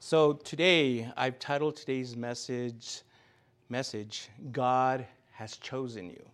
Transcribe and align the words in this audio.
So 0.00 0.34
today, 0.34 1.10
I've 1.16 1.40
titled 1.40 1.74
today's 1.74 2.16
message, 2.16 3.02
message, 3.68 4.28
God 4.52 5.04
has 5.32 5.56
chosen 5.56 6.08
you. 6.08 6.24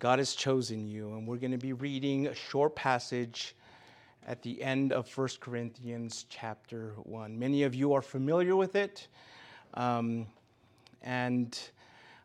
God 0.00 0.18
has 0.18 0.34
chosen 0.34 0.88
you. 0.88 1.14
And 1.14 1.24
we're 1.24 1.36
going 1.36 1.52
to 1.52 1.56
be 1.56 1.72
reading 1.72 2.26
a 2.26 2.34
short 2.34 2.74
passage 2.74 3.54
at 4.26 4.42
the 4.42 4.60
end 4.60 4.92
of 4.92 5.08
1 5.16 5.28
Corinthians 5.40 6.26
chapter 6.28 6.94
1. 7.04 7.38
Many 7.38 7.62
of 7.62 7.76
you 7.76 7.92
are 7.92 8.02
familiar 8.02 8.56
with 8.56 8.74
it. 8.74 9.06
Um, 9.74 10.26
and 11.00 11.56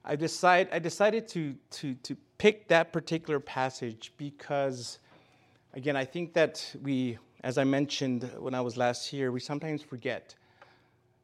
I, 0.04 0.16
decide, 0.16 0.70
I 0.72 0.80
decided 0.80 1.28
to, 1.30 1.56
to, 1.72 1.94
to 1.94 2.18
pick 2.40 2.68
that 2.70 2.92
particular 2.92 3.40
passage 3.40 4.14
because, 4.18 4.98
again, 5.76 5.96
I 5.96 6.06
think 6.06 6.34
that 6.34 6.76
we, 6.82 7.20
as 7.44 7.60
I 7.60 7.66
mentioned 7.66 8.32
when 8.40 8.56
I 8.56 8.62
was 8.62 8.78
last 8.78 9.08
here, 9.08 9.32
we 9.32 9.40
sometimes 9.40 9.84
forget. 9.84 10.34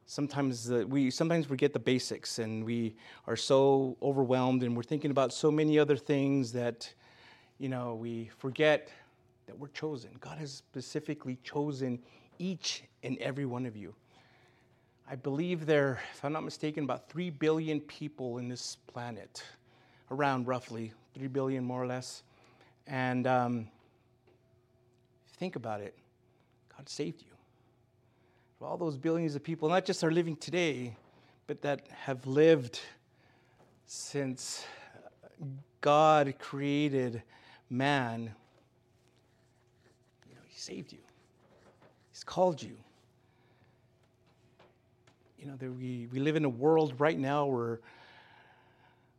Sometimes 0.06 0.70
uh, 0.70 0.84
we 0.86 1.10
sometimes 1.10 1.46
forget 1.46 1.72
the 1.72 1.78
basics, 1.78 2.38
and 2.38 2.64
we 2.64 2.96
are 3.26 3.36
so 3.36 3.96
overwhelmed, 4.02 4.62
and 4.62 4.76
we're 4.76 4.82
thinking 4.82 5.10
about 5.10 5.32
so 5.32 5.50
many 5.50 5.78
other 5.78 5.96
things 5.96 6.52
that, 6.52 6.92
you 7.58 7.68
know, 7.68 7.94
we 7.94 8.30
forget 8.38 8.90
that 9.46 9.58
we're 9.58 9.68
chosen. 9.68 10.10
God 10.20 10.38
has 10.38 10.52
specifically 10.52 11.38
chosen 11.42 11.98
each 12.38 12.82
and 13.02 13.18
every 13.18 13.46
one 13.46 13.66
of 13.66 13.76
you. 13.76 13.94
I 15.10 15.16
believe 15.16 15.66
there, 15.66 16.00
if 16.12 16.24
I'm 16.24 16.32
not 16.32 16.44
mistaken, 16.44 16.84
about 16.84 17.08
3 17.08 17.30
billion 17.30 17.80
people 17.80 18.38
in 18.38 18.48
this 18.48 18.76
planet, 18.86 19.42
around 20.10 20.46
roughly 20.46 20.92
3 21.14 21.28
billion 21.28 21.64
more 21.64 21.82
or 21.82 21.86
less. 21.86 22.22
And 22.86 23.26
um, 23.26 23.68
think 25.36 25.56
about 25.56 25.80
it 25.80 25.96
God 26.76 26.88
saved 26.88 27.22
you. 27.22 27.31
All 28.62 28.76
those 28.76 28.96
billions 28.96 29.34
of 29.34 29.42
people, 29.42 29.68
not 29.68 29.84
just 29.84 30.04
are 30.04 30.10
living 30.10 30.36
today, 30.36 30.96
but 31.46 31.62
that 31.62 31.86
have 31.88 32.26
lived 32.26 32.80
since 33.86 34.64
God 35.80 36.34
created 36.38 37.22
man, 37.68 38.32
you 40.28 40.34
know, 40.34 40.40
He 40.46 40.58
saved 40.58 40.92
you. 40.92 41.00
He's 42.12 42.24
called 42.24 42.62
you 42.62 42.76
you 45.42 45.48
know, 45.48 45.74
we, 45.76 46.06
we 46.12 46.20
live 46.20 46.36
in 46.36 46.44
a 46.44 46.48
world 46.48 46.94
right 46.98 47.18
now 47.18 47.46
where 47.46 47.80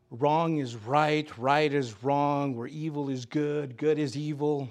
wrong 0.09 0.57
is 0.57 0.78
right, 0.78 1.30
right 1.38 1.73
is 1.73 2.02
wrong, 2.02 2.55
where 2.55 2.67
evil 2.67 3.09
is 3.09 3.25
good, 3.25 3.75
good 3.75 4.00
is 4.00 4.16
evil. 4.16 4.69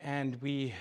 And 0.00 0.40
we, 0.40 0.72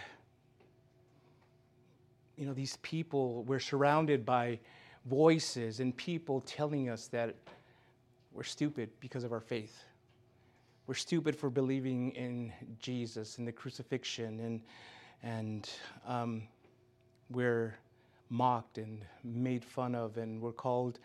you 2.39 2.45
know, 2.45 2.53
these 2.53 2.77
people, 2.77 3.43
we're 3.43 3.59
surrounded 3.59 4.25
by 4.25 4.59
voices 5.05 5.81
and 5.81 5.95
people 5.97 6.39
telling 6.39 6.89
us 6.89 7.07
that 7.07 7.35
we're 8.31 8.43
stupid 8.43 8.89
because 9.01 9.25
of 9.25 9.33
our 9.33 9.41
faith. 9.41 9.83
We're 10.87 10.93
stupid 10.93 11.35
for 11.35 11.49
believing 11.49 12.11
in 12.11 12.53
Jesus 12.79 13.39
and 13.39 13.47
the 13.47 13.51
crucifixion, 13.51 14.39
and, 14.39 14.61
and 15.21 15.69
um, 16.07 16.43
we're 17.29 17.75
mocked 18.29 18.77
and 18.77 19.03
made 19.25 19.65
fun 19.65 19.93
of, 19.93 20.17
and 20.17 20.41
we're 20.41 20.53
called 20.53 20.99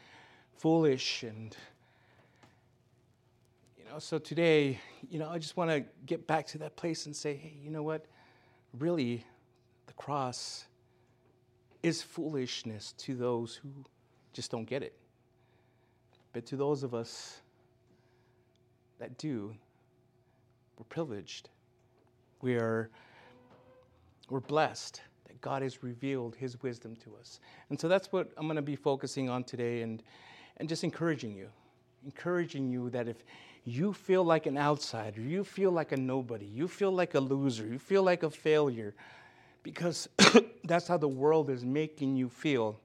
foolish. 0.56 1.24
And, 1.24 1.56
you 3.76 3.84
know, 3.90 3.98
so 3.98 4.18
today, 4.18 4.78
you 5.10 5.18
know, 5.18 5.28
I 5.28 5.38
just 5.38 5.56
want 5.56 5.68
to 5.70 5.82
get 6.06 6.28
back 6.28 6.46
to 6.48 6.58
that 6.58 6.76
place 6.76 7.06
and 7.06 7.16
say, 7.16 7.34
hey, 7.34 7.54
you 7.60 7.72
know 7.72 7.82
what? 7.82 8.06
Really, 8.78 9.24
the 9.88 9.92
cross 9.94 10.66
is 11.84 12.00
foolishness 12.00 12.92
to 12.92 13.14
those 13.14 13.54
who 13.54 13.68
just 14.32 14.50
don't 14.50 14.64
get 14.64 14.82
it. 14.82 14.96
But 16.32 16.46
to 16.46 16.56
those 16.56 16.82
of 16.82 16.94
us 16.94 17.42
that 18.98 19.18
do, 19.18 19.54
we're 20.78 20.84
privileged. 20.84 21.50
We 22.40 22.54
are 22.54 22.90
we're 24.30 24.40
blessed. 24.40 25.02
That 25.26 25.38
God 25.42 25.60
has 25.60 25.82
revealed 25.82 26.34
His 26.36 26.60
wisdom 26.62 26.96
to 27.04 27.14
us. 27.20 27.38
And 27.68 27.78
so 27.78 27.86
that's 27.86 28.10
what 28.10 28.32
I'm 28.38 28.46
going 28.46 28.56
to 28.56 28.62
be 28.62 28.76
focusing 28.76 29.28
on 29.28 29.44
today 29.44 29.82
and, 29.82 30.02
and 30.56 30.68
just 30.68 30.84
encouraging 30.84 31.34
you. 31.34 31.48
Encouraging 32.02 32.70
you 32.70 32.88
that 32.90 33.08
if 33.08 33.24
you 33.64 33.92
feel 33.92 34.24
like 34.24 34.46
an 34.46 34.56
outsider, 34.56 35.20
you 35.20 35.44
feel 35.44 35.70
like 35.70 35.92
a 35.92 35.96
nobody, 35.98 36.46
you 36.46 36.66
feel 36.66 36.92
like 36.92 37.14
a 37.14 37.20
loser, 37.20 37.66
you 37.66 37.78
feel 37.78 38.02
like 38.02 38.22
a 38.22 38.30
failure, 38.30 38.94
because 39.64 40.08
that's 40.64 40.86
how 40.86 40.96
the 40.96 41.08
world 41.08 41.50
is 41.50 41.64
making 41.64 42.14
you 42.14 42.28
feel. 42.28 42.78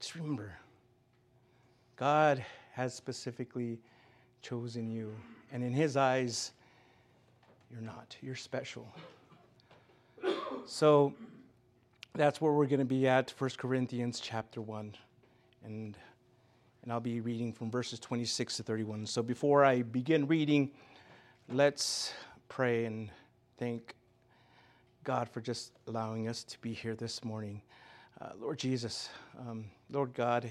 Just 0.00 0.16
remember, 0.16 0.58
God 1.94 2.44
has 2.72 2.92
specifically 2.92 3.78
chosen 4.42 4.90
you, 4.90 5.14
and 5.52 5.62
in 5.62 5.72
His 5.72 5.96
eyes, 5.96 6.50
you're 7.70 7.80
not. 7.80 8.16
You're 8.20 8.34
special. 8.34 8.92
So 10.66 11.14
that's 12.14 12.40
where 12.40 12.52
we're 12.52 12.66
going 12.66 12.80
to 12.80 12.84
be 12.84 13.06
at 13.06 13.32
1 13.38 13.50
Corinthians 13.56 14.20
chapter 14.20 14.60
1. 14.60 14.94
And, 15.64 15.96
and 16.82 16.92
I'll 16.92 17.00
be 17.00 17.20
reading 17.20 17.52
from 17.52 17.70
verses 17.70 18.00
26 18.00 18.56
to 18.58 18.62
31. 18.62 19.06
So 19.06 19.22
before 19.22 19.64
I 19.64 19.82
begin 19.82 20.26
reading, 20.26 20.70
let's 21.48 22.12
pray 22.48 22.84
and 22.84 23.10
thank 23.58 23.94
God 25.06 25.28
for 25.28 25.40
just 25.40 25.70
allowing 25.86 26.26
us 26.26 26.42
to 26.42 26.58
be 26.58 26.72
here 26.72 26.96
this 26.96 27.24
morning. 27.24 27.62
Uh, 28.20 28.30
Lord 28.40 28.58
Jesus, 28.58 29.08
um, 29.38 29.66
Lord 29.88 30.12
God, 30.14 30.50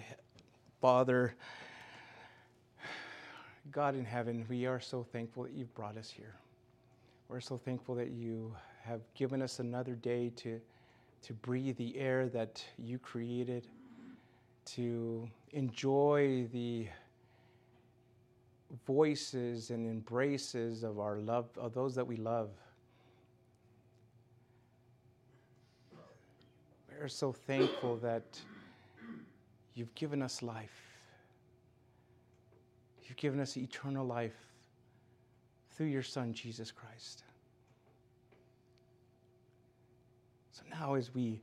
Father, 0.80 1.36
God 3.74 3.96
in 3.96 4.06
heaven, 4.06 4.46
we 4.48 4.66
are 4.66 4.80
so 4.80 5.04
thankful 5.04 5.44
that 5.44 5.52
you've 5.52 5.76
brought 5.76 5.98
us 5.98 6.10
here. 6.10 6.36
We're 7.28 7.42
so 7.42 7.58
thankful 7.58 7.96
that 7.96 8.12
you 8.12 8.56
have 8.82 9.02
given 9.14 9.42
us 9.42 9.60
another 9.60 9.94
day 9.94 10.32
to, 10.38 10.62
to 11.24 11.34
breathe 11.34 11.76
the 11.76 11.98
air 11.98 12.30
that 12.30 12.64
you 12.78 12.98
created, 12.98 13.68
to 14.68 15.28
enjoy 15.52 16.48
the 16.54 16.88
voices 18.88 19.70
and 19.70 19.86
embraces 19.86 20.84
of 20.84 20.98
our 20.98 21.18
love, 21.18 21.50
of 21.58 21.74
those 21.74 21.94
that 21.96 22.08
we 22.08 22.16
love. 22.16 22.52
We're 27.00 27.08
so 27.10 27.34
thankful 27.34 27.98
that 27.98 28.24
you've 29.74 29.94
given 29.96 30.22
us 30.22 30.42
life. 30.42 30.82
You've 33.04 33.18
given 33.18 33.40
us 33.40 33.58
eternal 33.58 34.06
life 34.06 34.36
through 35.72 35.88
your 35.88 36.04
Son, 36.04 36.34
Jesus 36.34 36.72
Christ. 36.72 37.24
So 40.52 40.64
now, 40.70 40.94
as 40.94 41.14
we 41.14 41.42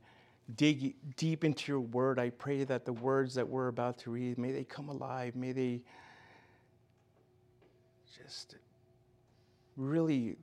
dig 0.55 0.95
deep 1.17 1.43
into 1.43 1.71
your 1.71 1.81
word, 1.81 2.19
I 2.19 2.31
pray 2.31 2.63
that 2.63 2.83
the 2.83 2.93
words 2.93 3.35
that 3.35 3.47
we're 3.47 3.67
about 3.67 3.99
to 3.99 4.11
read, 4.11 4.37
may 4.37 4.51
they 4.51 4.63
come 4.63 4.89
alive. 4.89 5.35
May 5.35 5.51
they 5.51 5.81
just 8.17 8.55
really 9.77 10.35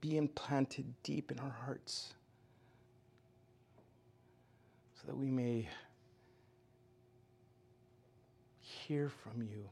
be 0.00 0.16
implanted 0.16 0.86
deep 1.02 1.30
in 1.30 1.38
our 1.38 1.54
hearts 1.64 2.14
so 5.02 5.08
that 5.08 5.16
we 5.16 5.30
may 5.30 5.68
hear 8.60 9.08
from 9.08 9.42
you 9.42 9.68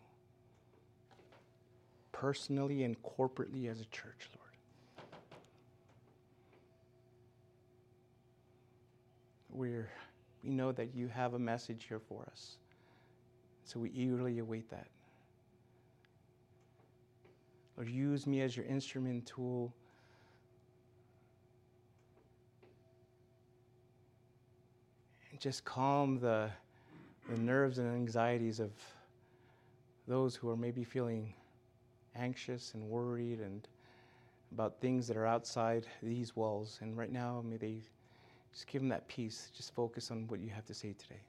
personally 2.12 2.82
and 2.82 3.00
corporately 3.02 3.70
as 3.70 3.80
a 3.80 3.86
church, 3.86 4.28
Lord. 4.36 4.50
we're, 9.52 9.90
we 10.42 10.50
know 10.50 10.72
that 10.72 10.94
you 10.94 11.08
have 11.08 11.34
a 11.34 11.38
message 11.38 11.84
here 11.88 12.00
for 12.00 12.26
us. 12.32 12.56
So 13.64 13.78
we 13.78 13.90
eagerly 13.90 14.38
await 14.38 14.70
that. 14.70 14.88
Lord, 17.76 17.88
use 17.88 18.26
me 18.26 18.40
as 18.40 18.56
your 18.56 18.66
instrument 18.66 19.26
tool. 19.26 19.72
Just 25.40 25.64
calm 25.64 26.20
the, 26.20 26.50
the 27.30 27.38
nerves 27.40 27.78
and 27.78 27.88
anxieties 27.92 28.60
of 28.60 28.70
those 30.06 30.36
who 30.36 30.50
are 30.50 30.56
maybe 30.56 30.84
feeling 30.84 31.32
anxious 32.14 32.74
and 32.74 32.82
worried 32.82 33.40
and 33.40 33.66
about 34.52 34.80
things 34.80 35.06
that 35.08 35.16
are 35.16 35.26
outside 35.26 35.86
these 36.02 36.36
walls. 36.36 36.78
And 36.82 36.96
right 36.96 37.10
now, 37.10 37.42
may 37.48 37.56
they 37.56 37.78
just 38.52 38.66
give 38.66 38.82
them 38.82 38.90
that 38.90 39.08
peace. 39.08 39.50
Just 39.56 39.74
focus 39.74 40.10
on 40.10 40.26
what 40.28 40.40
you 40.40 40.50
have 40.50 40.66
to 40.66 40.74
say 40.74 40.92
today. 40.98 41.22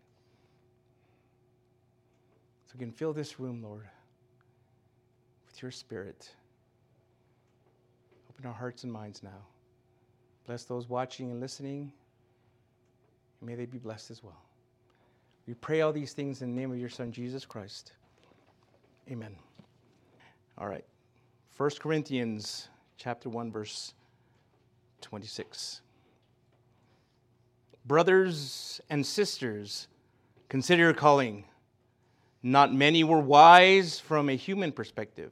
So 2.65 2.73
we 2.77 2.79
can 2.79 2.91
fill 2.91 3.13
this 3.13 3.39
room, 3.39 3.63
Lord, 3.63 3.87
with 5.47 5.61
your 5.61 5.71
spirit. 5.71 6.29
Open 8.29 8.45
our 8.45 8.53
hearts 8.53 8.83
and 8.83 8.91
minds 8.91 9.23
now. 9.23 9.45
Bless 10.47 10.65
those 10.65 10.89
watching 10.89 11.31
and 11.31 11.39
listening. 11.39 11.93
May 13.41 13.55
they 13.55 13.65
be 13.65 13.79
blessed 13.79 14.11
as 14.11 14.23
well. 14.23 14.41
We 15.47 15.55
pray 15.55 15.81
all 15.81 15.91
these 15.91 16.13
things 16.13 16.41
in 16.41 16.53
the 16.53 16.61
name 16.61 16.71
of 16.71 16.77
your 16.77 16.89
Son, 16.89 17.11
Jesus 17.11 17.45
Christ. 17.45 17.93
Amen. 19.09 19.35
All 20.57 20.67
right. 20.67 20.85
1 21.57 21.69
Corinthians 21.79 22.69
chapter 22.97 23.29
1, 23.29 23.51
verse 23.51 23.93
26. 25.01 25.81
Brothers 27.85 28.79
and 28.89 29.05
sisters, 29.05 29.87
consider 30.49 30.83
your 30.83 30.93
calling. 30.93 31.45
Not 32.43 32.73
many 32.73 33.03
were 33.03 33.19
wise 33.19 33.99
from 33.99 34.29
a 34.29 34.35
human 34.35 34.71
perspective, 34.71 35.31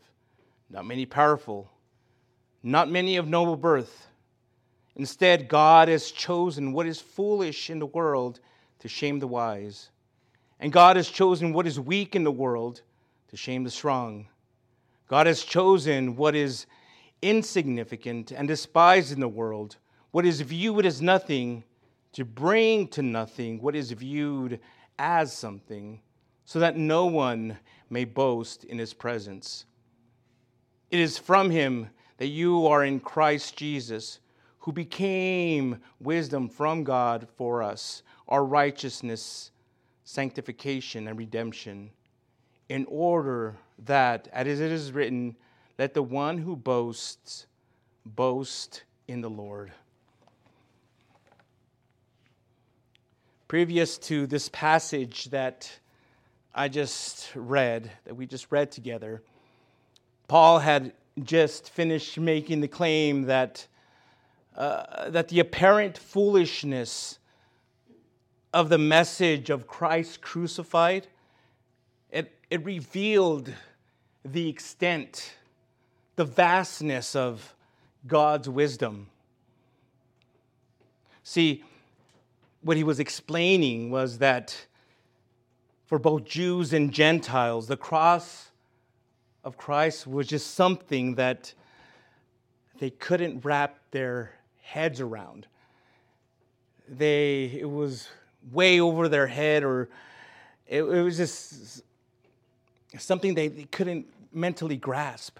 not 0.69 0.85
many 0.85 1.05
powerful, 1.05 1.71
not 2.63 2.89
many 2.89 3.17
of 3.17 3.27
noble 3.27 3.55
birth. 3.55 4.08
Instead, 4.99 5.47
God 5.47 5.87
has 5.87 6.11
chosen 6.11 6.73
what 6.73 6.85
is 6.85 6.99
foolish 6.99 7.69
in 7.69 7.79
the 7.79 7.85
world 7.85 8.41
to 8.79 8.89
shame 8.89 9.19
the 9.19 9.27
wise. 9.27 9.91
And 10.59 10.73
God 10.73 10.97
has 10.97 11.07
chosen 11.07 11.53
what 11.53 11.65
is 11.65 11.79
weak 11.79 12.17
in 12.17 12.25
the 12.25 12.31
world 12.31 12.81
to 13.29 13.37
shame 13.37 13.63
the 13.63 13.71
strong. 13.71 14.27
God 15.07 15.25
has 15.25 15.45
chosen 15.45 16.17
what 16.17 16.35
is 16.35 16.65
insignificant 17.21 18.33
and 18.33 18.45
despised 18.45 19.13
in 19.13 19.21
the 19.21 19.29
world, 19.29 19.77
what 20.11 20.25
is 20.25 20.41
viewed 20.41 20.85
as 20.85 21.01
nothing, 21.01 21.63
to 22.11 22.25
bring 22.25 22.85
to 22.89 23.01
nothing 23.01 23.61
what 23.61 23.77
is 23.77 23.91
viewed 23.93 24.59
as 24.97 25.31
something, 25.31 26.01
so 26.43 26.59
that 26.59 26.75
no 26.75 27.05
one 27.05 27.57
may 27.89 28.03
boast 28.03 28.65
in 28.65 28.77
his 28.77 28.93
presence. 28.93 29.63
It 30.91 30.99
is 30.99 31.17
from 31.17 31.51
him 31.51 31.89
that 32.17 32.27
you 32.27 32.67
are 32.67 32.83
in 32.83 32.99
Christ 32.99 33.55
Jesus, 33.55 34.19
who 34.59 34.71
became 34.71 35.79
wisdom 35.99 36.49
from 36.49 36.83
God 36.83 37.27
for 37.37 37.63
us, 37.63 38.03
our 38.27 38.43
righteousness, 38.43 39.51
sanctification, 40.03 41.07
and 41.07 41.17
redemption, 41.17 41.91
in 42.67 42.85
order 42.89 43.57
that, 43.85 44.27
as 44.31 44.59
it 44.59 44.71
is 44.71 44.91
written, 44.91 45.35
let 45.77 45.93
the 45.93 46.03
one 46.03 46.37
who 46.37 46.55
boasts 46.55 47.47
boast 48.05 48.83
in 49.07 49.21
the 49.21 49.29
Lord. 49.29 49.71
Previous 53.47 53.97
to 53.97 54.27
this 54.27 54.49
passage 54.49 55.25
that 55.25 55.79
I 56.53 56.67
just 56.67 57.31
read, 57.33 57.89
that 58.05 58.15
we 58.15 58.27
just 58.27 58.51
read 58.51 58.71
together, 58.71 59.23
Paul 60.27 60.59
had 60.59 60.93
just 61.23 61.69
finished 61.69 62.19
making 62.19 62.61
the 62.61 62.67
claim 62.67 63.23
that, 63.23 63.65
uh, 64.59 65.09
that 65.09 65.29
the 65.29 65.39
apparent 65.39 65.97
foolishness 65.97 67.17
of 68.53 68.67
the 68.67 68.77
message 68.77 69.49
of 69.49 69.65
Christ 69.67 70.19
crucified, 70.19 71.07
it, 72.11 72.35
it 72.49 72.65
revealed 72.65 73.53
the 74.25 74.49
extent 74.49 75.33
the 76.17 76.25
vastness 76.25 77.15
of 77.15 77.55
God's 78.05 78.49
wisdom. 78.49 79.07
See, 81.23 81.63
what 82.61 82.75
he 82.75 82.83
was 82.83 82.99
explaining 82.99 83.91
was 83.91 84.17
that 84.17 84.67
for 85.85 85.97
both 85.97 86.25
Jews 86.25 86.73
and 86.73 86.91
Gentiles, 86.91 87.67
the 87.67 87.77
cross 87.77 88.49
of 89.45 89.55
Christ 89.55 90.05
was 90.05 90.27
just 90.27 90.55
something 90.55 91.15
that 91.15 91.53
they 92.79 92.89
couldn't 92.89 93.45
wrap 93.45 93.77
their 93.91 94.31
heads 94.69 95.01
around. 95.01 95.47
They, 96.87 97.45
it 97.59 97.69
was 97.69 98.07
way 98.51 98.79
over 98.79 99.07
their 99.07 99.27
head, 99.27 99.63
or 99.63 99.89
it, 100.67 100.83
it 100.83 101.01
was 101.01 101.17
just 101.17 101.83
something 102.97 103.35
they, 103.35 103.47
they 103.47 103.63
couldn't 103.63 104.07
mentally 104.33 104.77
grasp 104.77 105.37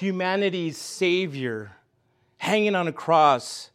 humanity's 0.00 0.78
Savior 0.78 1.72
hanging 2.38 2.74
on 2.74 2.88
a 2.88 2.92
cross 2.92 3.70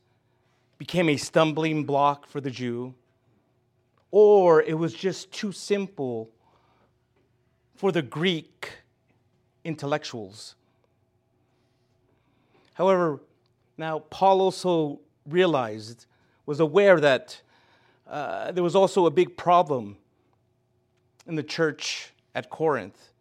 became 0.79 1.07
a 1.07 1.17
stumbling 1.17 1.83
block 1.85 2.25
for 2.25 2.41
the 2.41 2.49
Jew, 2.49 2.95
or 4.09 4.63
it 4.63 4.73
was 4.73 4.95
just 4.95 5.31
too 5.31 5.51
simple 5.51 6.31
for 7.75 7.91
the 7.91 8.01
Greek 8.01 8.71
intellectuals. 9.63 10.55
However, 12.73 13.19
now 13.77 13.99
Paul 13.99 14.41
also 14.41 14.99
realized, 15.27 16.05
was 16.45 16.59
aware 16.59 16.99
that 16.99 17.41
uh, 18.07 18.51
there 18.51 18.63
was 18.63 18.75
also 18.75 19.05
a 19.05 19.11
big 19.11 19.35
problem 19.35 19.97
in 21.27 21.35
the 21.35 21.43
church 21.43 22.11
at 22.33 22.49
Corinth. 22.49 23.11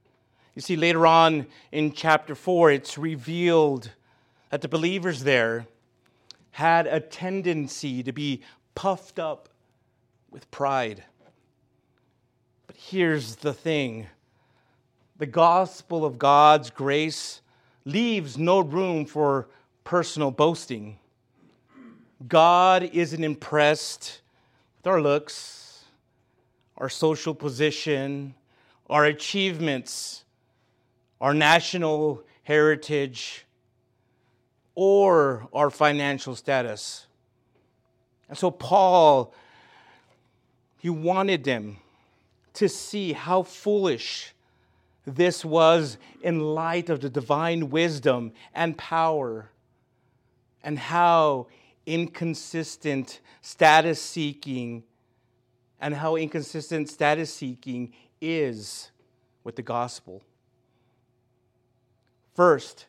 You 0.54 0.62
see, 0.62 0.76
later 0.76 1.06
on 1.06 1.46
in 1.72 1.92
chapter 1.92 2.34
4, 2.34 2.70
it's 2.70 2.98
revealed 2.98 3.90
that 4.50 4.60
the 4.60 4.68
believers 4.68 5.24
there 5.24 5.66
had 6.52 6.86
a 6.86 7.00
tendency 7.00 8.02
to 8.02 8.12
be 8.12 8.42
puffed 8.74 9.18
up 9.18 9.48
with 10.30 10.48
pride. 10.50 11.02
But 12.66 12.76
here's 12.76 13.36
the 13.36 13.52
thing 13.52 14.06
the 15.16 15.26
gospel 15.26 16.04
of 16.04 16.18
God's 16.18 16.70
grace 16.70 17.40
leaves 17.84 18.36
no 18.36 18.60
room 18.60 19.06
for 19.06 19.48
personal 19.84 20.30
boasting. 20.30 20.98
God 22.26 22.90
isn't 22.92 23.22
impressed 23.22 24.20
with 24.78 24.86
our 24.86 25.00
looks, 25.00 25.84
our 26.76 26.88
social 26.88 27.34
position, 27.34 28.34
our 28.88 29.04
achievements 29.04 30.24
our 31.24 31.32
national 31.32 32.22
heritage, 32.42 33.46
or 34.74 35.48
our 35.54 35.70
financial 35.70 36.36
status. 36.36 37.06
And 38.28 38.36
so, 38.36 38.50
Paul, 38.50 39.32
he 40.76 40.90
wanted 40.90 41.44
them 41.44 41.78
to 42.52 42.68
see 42.68 43.14
how 43.14 43.42
foolish 43.42 44.34
this 45.06 45.46
was 45.46 45.96
in 46.20 46.40
light 46.40 46.90
of 46.90 47.00
the 47.00 47.08
divine 47.08 47.70
wisdom 47.70 48.32
and 48.54 48.76
power, 48.76 49.50
and 50.64 50.78
how 50.78 51.46
inconsistent 51.86 53.20
status 53.42 54.00
seeking 54.00 54.82
and 55.80 55.94
how 55.94 56.16
inconsistent 56.16 56.88
status 56.88 57.32
seeking 57.32 57.92
is 58.20 58.90
with 59.44 59.54
the 59.54 59.62
gospel. 59.62 60.22
First, 62.34 62.86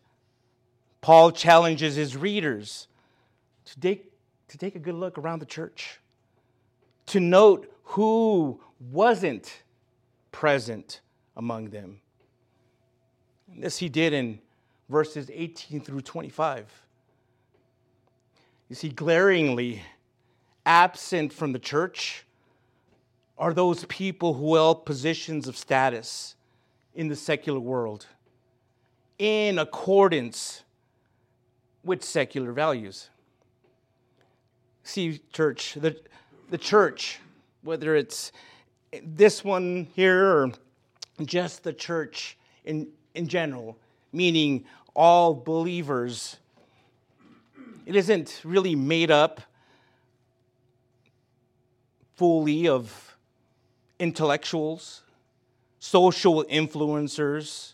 Paul 1.02 1.32
challenges 1.32 1.96
his 1.96 2.16
readers 2.16 2.88
to 3.66 3.80
take, 3.80 4.12
to 4.48 4.58
take 4.58 4.76
a 4.76 4.80
good 4.80 4.96
look 4.96 5.18
around 5.18 5.40
the 5.40 5.46
church, 5.46 6.00
to 7.08 7.20
note 7.20 7.72
who 7.84 8.62
wasn't 8.80 9.62
present 10.32 11.02
among 11.36 11.70
them. 11.70 12.00
And 13.52 13.62
this 13.62 13.78
he 13.78 13.90
did 13.90 14.14
in 14.14 14.40
verses 14.90 15.30
18 15.34 15.82
through 15.82 16.02
25. 16.02 16.85
You 18.70 18.76
see, 18.76 18.90
glaringly 18.90 19.84
absent 20.66 21.32
from 21.32 21.52
the 21.52 21.60
church 21.60 22.26
are 23.38 23.54
those 23.54 23.86
people 23.86 24.34
who 24.34 24.56
held 24.56 24.86
positions 24.86 25.48
of 25.48 25.56
status 25.56 26.36
in 26.96 27.08
the 27.08 27.16
secular 27.16 27.60
world 27.60 28.08
in 29.20 29.60
accordance 29.60 30.64
with 31.84 32.04
secular 32.04 32.52
values. 32.52 33.10
See, 34.84 35.20
church, 35.32 35.76
the, 35.76 35.98
the 36.50 36.58
church, 36.58 37.20
whether 37.62 37.96
it's 37.96 38.32
this 39.04 39.44
one 39.44 39.88
here 39.96 40.26
or 40.26 40.52
just 41.24 41.64
the 41.64 41.74
church 41.74 42.38
in, 42.64 42.88
in 43.14 43.28
general, 43.28 43.78
meaning 44.12 44.66
all 44.96 45.34
believers, 45.34 46.38
it 47.86 47.96
isn't 47.96 48.42
really 48.44 48.76
made 48.76 49.12
up 49.12 49.42
fully 52.16 52.68
of 52.68 53.18
intellectuals, 54.00 55.02
social 55.80 56.44
influencers, 56.46 57.74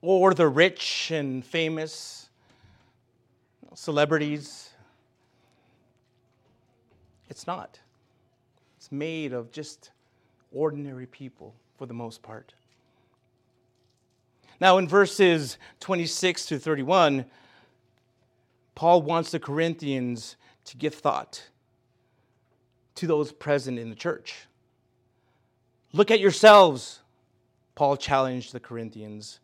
or 0.00 0.32
the 0.34 0.48
rich 0.48 1.10
and 1.10 1.44
famous 1.44 2.28
celebrities. 3.74 4.70
It's 7.28 7.46
not. 7.46 7.80
It's 8.78 8.90
made 8.90 9.32
of 9.32 9.52
just 9.52 9.90
ordinary 10.52 11.06
people 11.06 11.54
for 11.76 11.86
the 11.86 11.94
most 11.94 12.22
part. 12.22 12.54
Now, 14.60 14.78
in 14.78 14.88
verses 14.88 15.58
26 15.80 16.46
to 16.46 16.58
31, 16.58 17.26
Paul 18.76 19.02
wants 19.02 19.32
the 19.32 19.40
Corinthians 19.40 20.36
to 20.66 20.76
give 20.76 20.94
thought 20.94 21.48
to 22.94 23.06
those 23.06 23.32
present 23.32 23.78
in 23.78 23.90
the 23.90 23.96
church. 23.96 24.46
Look 25.92 26.10
at 26.10 26.20
yourselves, 26.20 27.00
Paul 27.74 27.96
challenged 27.96 28.52
the 28.52 28.60
Corinthians, 28.60 29.40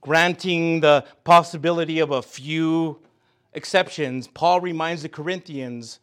granting 0.00 0.80
the 0.80 1.04
possibility 1.22 2.00
of 2.00 2.10
a 2.10 2.20
few 2.20 2.98
exceptions. 3.52 4.26
Paul 4.26 4.60
reminds 4.60 5.02
the 5.02 5.08
Corinthians 5.08 6.00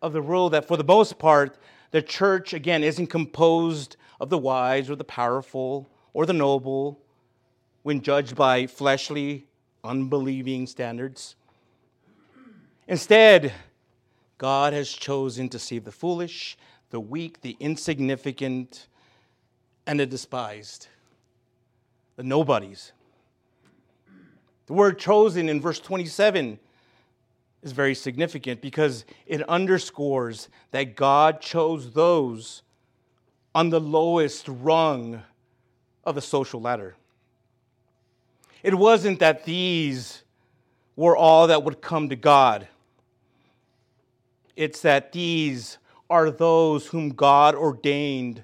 of 0.00 0.12
the 0.12 0.22
rule 0.22 0.48
that 0.50 0.68
for 0.68 0.76
the 0.76 0.84
most 0.84 1.18
part, 1.18 1.58
the 1.90 2.02
church, 2.02 2.52
again, 2.52 2.84
isn't 2.84 3.08
composed 3.08 3.96
of 4.20 4.30
the 4.30 4.38
wise 4.38 4.88
or 4.88 4.94
the 4.94 5.04
powerful 5.04 5.88
or 6.12 6.24
the 6.24 6.32
noble 6.32 7.00
when 7.82 8.00
judged 8.00 8.36
by 8.36 8.66
fleshly, 8.66 9.45
unbelieving 9.86 10.66
standards. 10.66 11.36
Instead, 12.88 13.52
God 14.38 14.72
has 14.72 14.90
chosen 14.90 15.48
to 15.48 15.58
save 15.58 15.84
the 15.84 15.92
foolish, 15.92 16.56
the 16.90 17.00
weak, 17.00 17.40
the 17.40 17.56
insignificant, 17.58 18.88
and 19.86 20.00
the 20.00 20.06
despised, 20.06 20.88
the 22.16 22.22
nobodies. 22.22 22.92
The 24.66 24.72
word 24.72 24.98
chosen 24.98 25.48
in 25.48 25.60
verse 25.60 25.78
27 25.78 26.58
is 27.62 27.72
very 27.72 27.94
significant 27.94 28.60
because 28.60 29.04
it 29.26 29.42
underscores 29.48 30.48
that 30.72 30.96
God 30.96 31.40
chose 31.40 31.92
those 31.92 32.62
on 33.54 33.70
the 33.70 33.80
lowest 33.80 34.46
rung 34.48 35.22
of 36.04 36.14
the 36.14 36.20
social 36.20 36.60
ladder. 36.60 36.94
It 38.66 38.74
wasn't 38.74 39.20
that 39.20 39.44
these 39.44 40.24
were 40.96 41.16
all 41.16 41.46
that 41.46 41.62
would 41.62 41.80
come 41.80 42.08
to 42.08 42.16
God. 42.16 42.66
It's 44.56 44.80
that 44.80 45.12
these 45.12 45.78
are 46.10 46.32
those 46.32 46.88
whom 46.88 47.10
God 47.10 47.54
ordained 47.54 48.42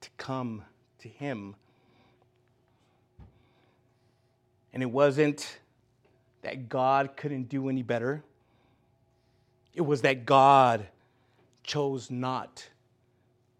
to 0.00 0.10
come 0.16 0.64
to 0.98 1.08
Him. 1.08 1.54
And 4.72 4.82
it 4.82 4.90
wasn't 4.90 5.60
that 6.42 6.68
God 6.68 7.16
couldn't 7.16 7.48
do 7.48 7.68
any 7.68 7.84
better, 7.84 8.24
it 9.72 9.82
was 9.82 10.00
that 10.00 10.26
God 10.26 10.84
chose 11.62 12.10
not 12.10 12.68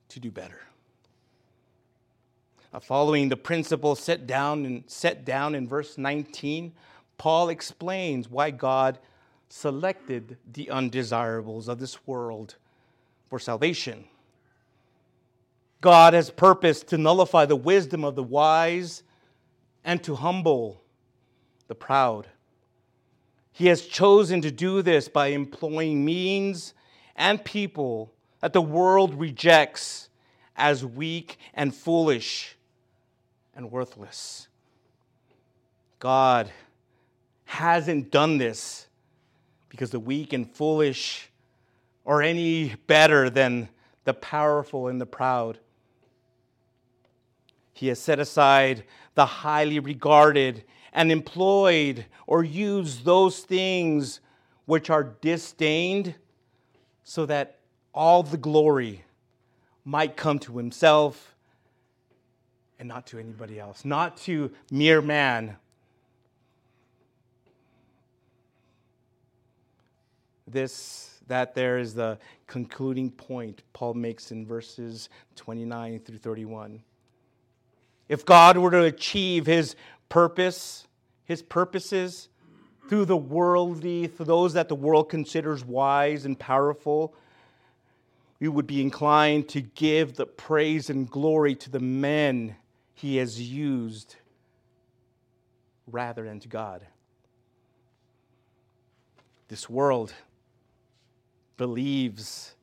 to 0.09 0.19
do 0.19 0.33
better. 0.33 0.61
Now, 2.75 2.81
following 2.81 3.29
the 3.29 3.37
principle 3.37 3.95
set 3.95 4.27
down 4.27 4.83
set 4.89 5.25
down 5.25 5.55
in 5.55 5.69
verse 5.69 5.97
19, 5.97 6.73
Paul 7.17 7.49
explains 7.49 8.29
why 8.29 8.51
God 8.51 8.99
selected 9.49 10.39
the 10.53 10.71
undesirables 10.71 11.69
of 11.69 11.79
this 11.79 12.05
world 12.05 12.57
for 13.31 13.39
salvation. 13.39 14.07
God 15.83 16.15
has 16.15 16.31
purposed 16.31 16.89
to 16.89 16.99
nullify 16.99 17.47
the 17.47 17.55
wisdom 17.55 18.03
of 18.03 18.17
the 18.17 18.25
wise 18.25 19.05
and 19.85 20.03
to 20.03 20.17
humble 20.17 20.83
the 21.69 21.77
proud. 21.77 22.27
He 23.53 23.67
has 23.69 23.87
chosen 23.87 24.43
to 24.43 24.51
do 24.51 24.83
this 24.83 25.09
by 25.09 25.29
employing 25.29 26.05
means 26.05 26.75
and 27.15 27.45
people 27.45 28.13
that 28.41 28.53
the 28.53 28.61
world 28.61 29.15
rejects 29.15 30.09
as 30.57 30.85
weak 30.85 31.39
and 31.55 31.73
foolish 31.73 32.57
and 33.57 33.71
worthless. 33.71 34.49
God 35.99 36.51
hasn't 37.45 38.11
done 38.11 38.39
this 38.39 38.87
because 39.69 39.91
the 39.91 40.01
weak 40.01 40.33
and 40.33 40.51
foolish 40.51 41.29
are 42.07 42.21
any 42.21 42.75
better 42.87 43.31
than 43.31 43.69
the 44.05 44.15
powerful 44.15 44.89
and 44.89 45.01
the 45.01 45.07
proud. 45.07 45.59
He 47.73 47.89
has 47.89 47.99
set 47.99 48.21
aside 48.21 48.85
the 49.15 49.27
highly 49.27 49.79
regarded 49.79 50.65
and 50.93 51.11
employed 51.11 52.07
or 52.27 52.45
used 52.45 53.05
those 53.05 53.41
things 53.41 54.21
which 54.67 54.91
are 54.91 55.05
disdained 55.21 56.15
so 57.03 57.27
that 57.27 57.59
all 57.93 58.23
the 58.23 58.37
glory 58.37 59.05
might 59.85 60.17
come 60.17 60.39
to 60.41 60.57
himself 60.57 61.34
and 62.85 62.91
not 62.91 63.07
to 63.07 63.19
anybody 63.19 63.59
else, 63.59 63.87
not 63.87 64.15
to 64.19 64.51
mere 64.71 65.01
man, 65.01 65.57
this 70.47 71.19
that 71.27 71.55
there 71.55 71.79
is 71.79 71.95
the 71.95 72.19
concluding 72.47 73.11
point 73.11 73.63
Paul 73.73 73.95
makes 73.95 74.31
in 74.31 74.45
verses 74.45 75.09
29 75.37 76.01
through 76.01 76.19
31. 76.19 76.83
If 78.11 78.27
God 78.27 78.59
were 78.59 78.71
to 78.71 78.83
achieve 78.83 79.47
his 79.47 79.77
purpose, 80.11 80.87
his 81.25 81.41
purposes 81.41 82.29
through 82.91 83.07
the 83.07 83.17
worldly, 83.17 84.09
through 84.09 84.27
those 84.27 84.53
that 84.53 84.69
the 84.69 84.75
world 84.75 85.09
considers 85.09 85.65
wise 85.65 86.27
and 86.27 86.39
powerful, 86.39 87.15
we 88.41 88.49
would 88.49 88.67
be 88.67 88.83
inclined 88.83 89.49
to 89.49 89.63
give 89.63 90.17
the 90.17 90.27
praise 90.27 90.91
and 90.91 91.11
glory 91.11 91.55
to 91.55 91.71
the 91.71 91.81
men 91.81 92.57
he 92.95 93.17
has 93.17 93.41
used 93.41 94.17
rather 95.87 96.25
than 96.25 96.41
to 96.41 96.49
God. 96.49 96.87
This 99.49 99.69
world 99.69 100.15
believes 101.57 102.55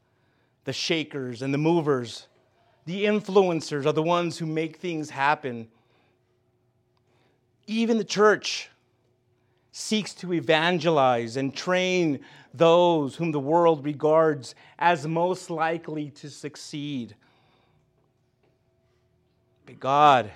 the 0.64 0.74
shakers 0.74 1.42
and 1.42 1.54
the 1.54 1.58
movers, 1.58 2.28
the 2.86 3.06
influencers 3.06 3.86
are 3.86 3.94
the 3.94 4.02
ones 4.02 4.38
who 4.38 4.46
make 4.46 4.78
things 4.78 5.10
happen. 5.10 5.68
Even 7.68 7.98
the 7.98 8.04
church 8.04 8.70
seeks 9.72 10.14
to 10.16 10.34
evangelize 10.34 11.38
and 11.38 11.56
train 11.56 12.20
those 12.54 13.16
whom 13.16 13.32
the 13.32 13.40
world 13.40 13.86
regards 13.86 14.56
as 14.80 15.08
most 15.08 15.50
likely 15.50 16.10
to 16.10 16.30
succeed. 16.30 17.16
But 19.72 19.80
God, 19.80 20.32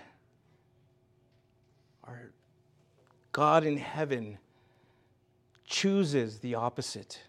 our 2.06 2.32
God 3.34 3.66
in 3.66 3.76
heaven, 3.76 4.38
chooses 5.66 6.40
the 6.40 6.56
opposite 6.56 7.22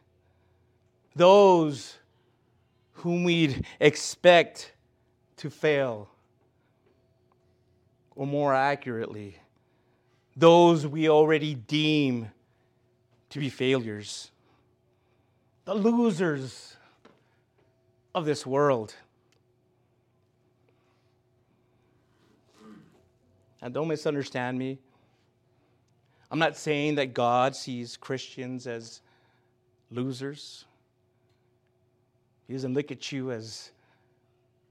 those 1.17 1.97
whom 2.93 3.25
we'd 3.25 3.67
expect 3.81 4.73
to 5.39 5.51
fail, 5.51 6.09
or 8.15 8.25
more 8.25 8.55
accurately, 8.55 9.39
those 10.37 10.87
we 10.87 11.09
already 11.09 11.57
deem 11.57 12.31
to 13.31 13.41
be 13.41 13.51
failures, 13.51 14.31
the 15.65 15.75
losers 15.75 16.77
of 18.15 18.25
this 18.27 18.47
world. 18.47 18.95
And 23.67 23.75
don't 23.75 23.89
misunderstand 23.89 24.57
me. 24.57 24.79
I'm 26.31 26.39
not 26.39 26.57
saying 26.57 26.95
that 26.95 27.15
God 27.15 27.57
sees 27.57 27.97
Christians 27.97 28.69
as 28.69 29.01
losers. 29.91 30.67
He 32.47 32.53
doesn't 32.53 32.75
look 32.75 32.93
at 32.93 33.11
you 33.11 33.33
as 33.33 33.73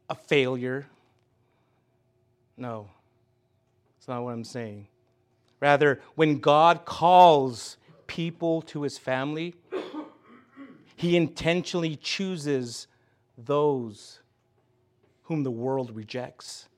a 0.10 0.16
failure. 0.16 0.86
No, 2.56 2.88
that's 3.98 4.08
not 4.08 4.24
what 4.24 4.32
I'm 4.32 4.46
saying. 4.46 4.88
Rather, 5.60 6.00
when 6.16 6.40
God 6.40 6.86
calls 6.86 7.76
people 8.08 8.62
to 8.62 8.84
his 8.84 8.98
family, 8.98 9.56
he 10.96 11.18
intentionally 11.18 11.98
chooses 11.98 12.88
those 13.38 14.22
whom 15.24 15.44
the 15.44 15.52
world 15.52 15.94
rejects. 15.94 16.70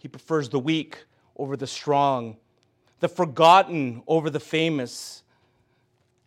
He 0.00 0.08
prefers 0.08 0.48
the 0.48 0.58
weak 0.58 1.04
over 1.36 1.58
the 1.58 1.66
strong, 1.66 2.38
the 3.00 3.08
forgotten 3.08 4.02
over 4.08 4.30
the 4.30 4.40
famous, 4.40 5.22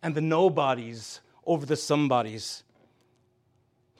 and 0.00 0.14
the 0.14 0.20
nobodies 0.20 1.20
over 1.44 1.66
the 1.66 1.76
somebodies. 1.76 2.62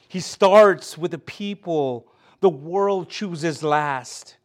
He 0.08 0.20
starts 0.20 0.96
with 0.96 1.10
the 1.10 1.18
people 1.18 2.06
the 2.40 2.48
world 2.48 3.08
chooses 3.08 3.64
last 3.64 4.36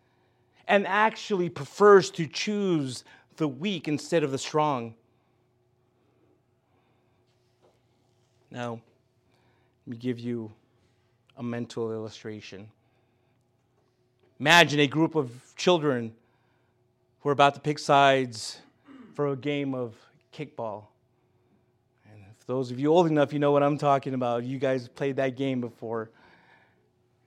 and 0.68 0.88
actually 0.88 1.50
prefers 1.50 2.10
to 2.12 2.26
choose 2.26 3.04
the 3.38 3.48
weak 3.48 3.88
instead 3.88 4.24
of 4.24 4.32
the 4.32 4.38
strong. 4.40 4.96
Now, 8.50 8.82
let 9.86 9.92
me 9.92 9.98
give 9.98 10.18
you 10.18 10.52
a 11.38 11.44
mental 11.44 11.92
illustration. 11.92 12.68
Imagine 14.40 14.80
a 14.80 14.88
group 14.88 15.16
of 15.16 15.30
children 15.58 16.14
who 17.20 17.28
are 17.28 17.34
about 17.34 17.56
to 17.56 17.60
pick 17.60 17.78
sides 17.78 18.60
for 19.14 19.28
a 19.28 19.36
game 19.36 19.74
of 19.74 19.94
kickball. 20.34 20.84
And 22.10 22.24
If 22.40 22.48
those 22.48 22.72
of 22.72 22.80
you 22.80 22.88
old 22.88 23.08
enough, 23.08 23.34
you 23.34 23.40
know 23.40 23.52
what 23.52 23.64
I'm 23.64 23.78
talking 23.78 24.14
about. 24.14 24.46
You 24.46 24.58
guys 24.58 24.88
played 24.88 25.18
that 25.18 25.36
game 25.36 25.60
before. 25.60 26.10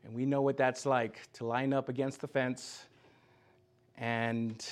And 0.04 0.14
we 0.14 0.25
know 0.25 0.40
what 0.40 0.57
that's 0.57 0.87
like 0.87 1.31
to 1.35 1.45
line 1.45 1.75
up 1.75 1.90
against 1.90 2.23
the 2.23 2.28
fence 2.28 2.87
and 3.99 4.66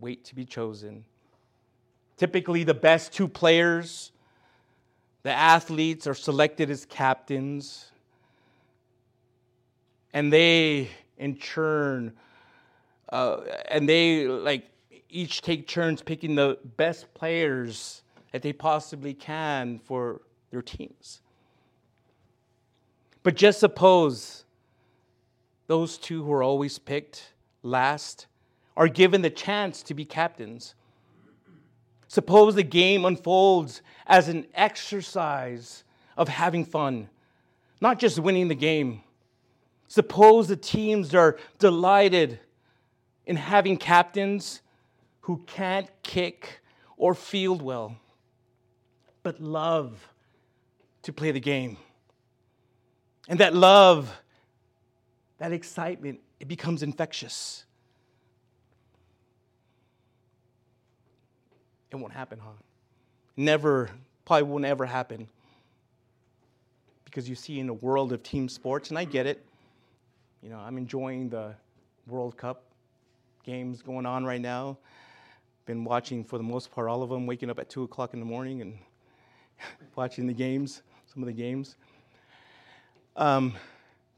wait 0.00 0.24
to 0.24 0.34
be 0.34 0.46
chosen. 0.46 1.04
Typically, 2.16 2.64
the 2.64 2.72
best 2.72 3.12
two 3.12 3.28
players, 3.28 4.12
the 5.24 5.30
athletes, 5.30 6.06
are 6.06 6.14
selected 6.14 6.70
as 6.70 6.86
captains. 6.86 7.90
And 10.14 10.32
they, 10.32 10.88
in 11.18 11.38
churn. 11.38 12.12
uh, 13.10 13.40
and 13.70 13.88
they 13.88 14.26
like 14.26 14.70
each 15.10 15.42
take 15.42 15.66
turns 15.66 16.02
picking 16.02 16.34
the 16.34 16.58
best 16.76 17.12
players 17.14 18.02
that 18.32 18.42
they 18.42 18.52
possibly 18.52 19.14
can 19.14 19.78
for 19.78 20.20
their 20.50 20.62
teams. 20.62 21.20
But 23.22 23.36
just 23.36 23.60
suppose 23.60 24.44
those 25.66 25.98
two 25.98 26.24
who 26.24 26.32
are 26.32 26.42
always 26.42 26.78
picked 26.78 27.32
last 27.62 28.26
are 28.76 28.88
given 28.88 29.22
the 29.22 29.30
chance 29.30 29.82
to 29.84 29.94
be 29.94 30.04
captains. 30.04 30.74
Suppose 32.06 32.54
the 32.54 32.62
game 32.62 33.04
unfolds 33.04 33.82
as 34.06 34.28
an 34.28 34.46
exercise 34.54 35.84
of 36.16 36.28
having 36.28 36.64
fun, 36.64 37.08
not 37.80 37.98
just 37.98 38.18
winning 38.18 38.48
the 38.48 38.54
game. 38.54 39.02
Suppose 39.88 40.48
the 40.48 40.56
teams 40.56 41.14
are 41.14 41.38
delighted 41.58 42.38
in 43.26 43.36
having 43.36 43.78
captains 43.78 44.60
who 45.22 45.42
can't 45.46 45.88
kick 46.02 46.60
or 46.98 47.14
field 47.14 47.62
well, 47.62 47.96
but 49.22 49.40
love 49.40 50.08
to 51.02 51.12
play 51.12 51.30
the 51.30 51.40
game. 51.40 51.78
And 53.28 53.40
that 53.40 53.54
love, 53.54 54.14
that 55.38 55.52
excitement, 55.52 56.20
it 56.38 56.48
becomes 56.48 56.82
infectious. 56.82 57.64
It 61.90 61.96
won't 61.96 62.12
happen, 62.12 62.38
huh? 62.42 62.50
Never, 63.36 63.90
probably 64.26 64.42
won't 64.44 64.64
ever 64.66 64.84
happen. 64.84 65.28
Because 67.04 67.28
you 67.28 67.34
see, 67.34 67.58
in 67.58 67.70
a 67.70 67.74
world 67.74 68.12
of 68.12 68.22
team 68.22 68.48
sports, 68.48 68.90
and 68.90 68.98
I 68.98 69.04
get 69.04 69.26
it, 69.26 69.44
you 70.42 70.48
know, 70.50 70.58
I'm 70.58 70.78
enjoying 70.78 71.28
the 71.28 71.54
World 72.06 72.36
Cup 72.36 72.64
games 73.44 73.82
going 73.82 74.06
on 74.06 74.24
right 74.24 74.40
now. 74.40 74.78
Been 75.66 75.84
watching, 75.84 76.24
for 76.24 76.38
the 76.38 76.44
most 76.44 76.70
part, 76.70 76.88
all 76.88 77.02
of 77.02 77.10
them, 77.10 77.26
waking 77.26 77.50
up 77.50 77.58
at 77.58 77.68
2 77.68 77.82
o'clock 77.82 78.14
in 78.14 78.20
the 78.20 78.26
morning 78.26 78.60
and 78.60 78.78
watching 79.96 80.26
the 80.26 80.32
games, 80.32 80.82
some 81.12 81.22
of 81.22 81.26
the 81.26 81.32
games. 81.32 81.76
Um, 83.16 83.54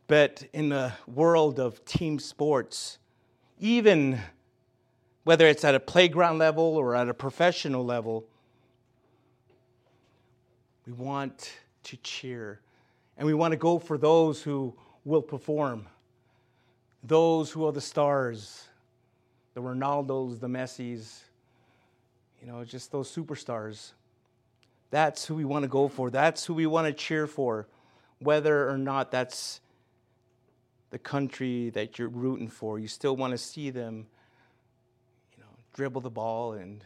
but 0.06 0.44
in 0.52 0.68
the 0.68 0.92
world 1.06 1.58
of 1.58 1.84
team 1.84 2.18
sports, 2.18 2.98
even 3.58 4.20
whether 5.24 5.46
it's 5.46 5.64
at 5.64 5.74
a 5.74 5.80
playground 5.80 6.38
level 6.38 6.64
or 6.64 6.94
at 6.94 7.08
a 7.08 7.14
professional 7.14 7.84
level, 7.84 8.26
we 10.86 10.92
want 10.92 11.52
to 11.84 11.96
cheer. 11.98 12.60
And 13.16 13.26
we 13.26 13.34
want 13.34 13.52
to 13.52 13.56
go 13.56 13.78
for 13.78 13.96
those 13.96 14.42
who 14.42 14.74
will 15.04 15.22
perform, 15.22 15.86
those 17.02 17.50
who 17.50 17.66
are 17.66 17.72
the 17.72 17.80
stars, 17.80 18.68
the 19.54 19.60
Ronaldos, 19.60 20.40
the 20.40 20.48
Messis, 20.48 21.24
you 22.40 22.46
know, 22.46 22.64
just 22.64 22.92
those 22.92 23.14
superstars. 23.14 23.92
That's 24.90 25.24
who 25.24 25.34
we 25.34 25.44
want 25.44 25.62
to 25.62 25.68
go 25.68 25.88
for. 25.88 26.10
That's 26.10 26.44
who 26.44 26.54
we 26.54 26.66
want 26.66 26.86
to 26.86 26.92
cheer 26.92 27.26
for, 27.26 27.68
whether 28.18 28.68
or 28.68 28.78
not 28.78 29.10
that's 29.10 29.60
the 30.90 30.98
country 30.98 31.70
that 31.70 31.98
you're 31.98 32.08
rooting 32.08 32.48
for. 32.48 32.78
You 32.78 32.88
still 32.88 33.16
want 33.16 33.32
to 33.32 33.38
see 33.38 33.70
them 33.70 34.06
you 35.36 35.42
know, 35.42 35.50
dribble 35.72 36.00
the 36.00 36.10
ball 36.10 36.52
and 36.52 36.84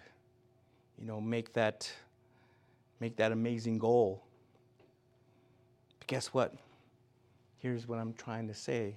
you 0.98 1.06
know 1.06 1.20
make 1.20 1.54
that 1.54 1.90
make 3.00 3.16
that 3.16 3.32
amazing 3.32 3.78
goal. 3.78 4.22
But 5.98 6.08
guess 6.08 6.28
what? 6.28 6.54
Here's 7.58 7.88
what 7.88 7.98
I'm 7.98 8.12
trying 8.12 8.48
to 8.48 8.54
say. 8.54 8.96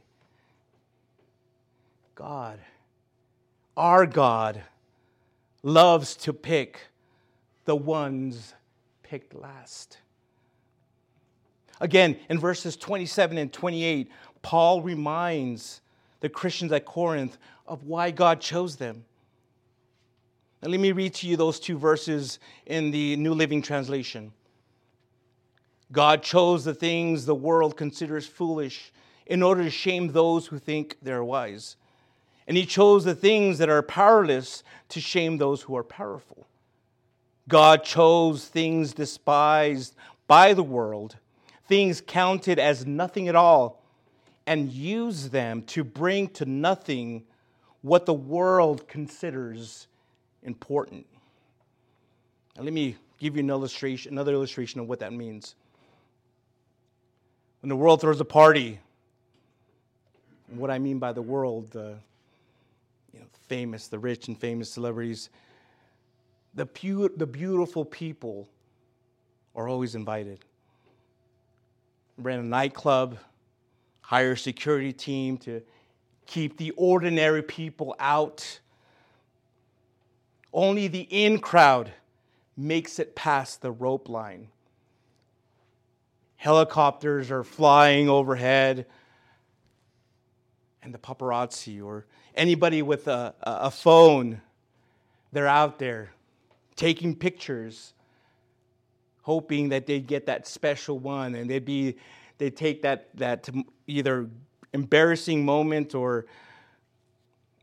God, 2.17 2.57
our 3.77 4.07
God, 4.07 4.63
loves 5.61 6.15
to 6.15 6.33
pick 6.33 6.79
the 7.65 7.75
ones 7.75 8.55
picked 9.03 9.35
last. 9.35 9.99
Again, 11.79 12.17
in 12.27 12.39
verses 12.39 12.75
27 12.75 13.37
and 13.37 13.53
28, 13.53 14.09
Paul 14.41 14.81
reminds 14.81 15.81
the 16.19 16.27
Christians 16.27 16.71
at 16.71 16.85
Corinth 16.85 17.37
of 17.67 17.83
why 17.83 18.09
God 18.09 18.41
chose 18.41 18.77
them. 18.77 19.05
And 20.63 20.71
let 20.71 20.81
me 20.81 20.93
read 20.93 21.13
to 21.15 21.27
you 21.27 21.37
those 21.37 21.59
two 21.59 21.77
verses 21.77 22.39
in 22.65 22.89
the 22.89 23.15
New 23.17 23.35
Living 23.35 23.61
Translation. 23.61 24.31
God 25.91 26.23
chose 26.23 26.65
the 26.65 26.73
things 26.73 27.27
the 27.27 27.35
world 27.35 27.77
considers 27.77 28.25
foolish 28.25 28.91
in 29.27 29.43
order 29.43 29.63
to 29.63 29.69
shame 29.69 30.11
those 30.13 30.47
who 30.47 30.57
think 30.57 30.97
they're 31.03 31.23
wise. 31.23 31.75
And 32.47 32.55
he 32.55 32.65
chose 32.65 33.03
the 33.03 33.15
things 33.15 33.57
that 33.57 33.69
are 33.69 33.81
powerless 33.81 34.63
to 34.89 35.01
shame 35.01 35.37
those 35.37 35.61
who 35.63 35.75
are 35.75 35.83
powerful. 35.83 36.47
God 37.49 37.83
chose 37.83 38.47
things 38.47 38.93
despised 38.93 39.95
by 40.27 40.53
the 40.53 40.63
world, 40.63 41.17
things 41.67 42.01
counted 42.01 42.59
as 42.59 42.85
nothing 42.85 43.27
at 43.27 43.35
all, 43.35 43.83
and 44.45 44.71
used 44.71 45.31
them 45.31 45.61
to 45.63 45.83
bring 45.83 46.29
to 46.29 46.45
nothing 46.45 47.23
what 47.81 48.05
the 48.05 48.13
world 48.13 48.87
considers 48.87 49.87
important. 50.43 51.05
And 52.55 52.65
let 52.65 52.73
me 52.73 52.95
give 53.19 53.35
you 53.35 53.43
an 53.43 53.49
illustration, 53.49 54.13
another 54.13 54.33
illustration 54.33 54.79
of 54.79 54.87
what 54.87 54.99
that 54.99 55.13
means. 55.13 55.55
When 57.61 57.69
the 57.69 57.75
world 57.75 58.01
throws 58.01 58.19
a 58.19 58.25
party, 58.25 58.79
what 60.49 60.71
I 60.71 60.79
mean 60.79 60.99
by 60.99 61.11
the 61.11 61.21
world, 61.21 61.75
know, 61.75 61.95
famous, 63.47 63.87
the 63.87 63.99
rich 63.99 64.27
and 64.27 64.39
famous 64.39 64.69
celebrities, 64.69 65.29
the, 66.53 66.67
the 67.15 67.27
beautiful 67.27 67.85
people 67.85 68.49
are 69.55 69.67
always 69.67 69.95
invited. 69.95 70.39
Ran 72.17 72.39
a 72.39 72.43
nightclub, 72.43 73.17
hire 74.01 74.31
a 74.31 74.37
security 74.37 74.93
team 74.93 75.37
to 75.39 75.61
keep 76.25 76.57
the 76.57 76.71
ordinary 76.71 77.41
people 77.41 77.95
out 77.99 78.59
only 80.53 80.87
the 80.87 81.01
in 81.01 81.39
crowd 81.39 81.91
makes 82.55 82.97
it 82.97 83.15
past 83.15 83.61
the 83.61 83.71
rope 83.71 84.09
line. 84.09 84.47
Helicopters 86.35 87.29
are 87.29 87.43
flying 87.43 88.09
overhead, 88.09 88.87
and 90.81 90.93
the 90.93 90.97
paparazzi 90.97 91.83
or 91.83 92.05
anybody 92.37 92.81
with 92.81 93.07
a, 93.07 93.33
a 93.41 93.71
phone, 93.71 94.41
they're 95.33 95.47
out 95.47 95.79
there 95.79 96.11
taking 96.75 97.15
pictures, 97.15 97.93
hoping 99.23 99.69
that 99.69 99.87
they 99.87 99.99
get 99.99 100.27
that 100.27 100.47
special 100.47 100.99
one, 100.99 101.35
and 101.35 101.49
they'd 101.49 101.65
be 101.65 101.97
they 102.37 102.49
take 102.49 102.83
that 102.83 103.09
that 103.15 103.49
either 103.87 104.29
embarrassing 104.73 105.43
moment 105.43 105.95
or 105.95 106.27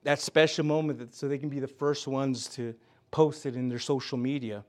that 0.02 0.20
special 0.20 0.64
moment 0.64 1.14
so 1.14 1.28
they 1.28 1.38
can 1.38 1.48
be 1.48 1.60
the 1.60 1.68
first 1.68 2.06
ones 2.06 2.48
to 2.48 2.74
post 3.10 3.46
it 3.46 3.54
in 3.54 3.68
their 3.68 3.78
social 3.78 4.18
media. 4.18 4.64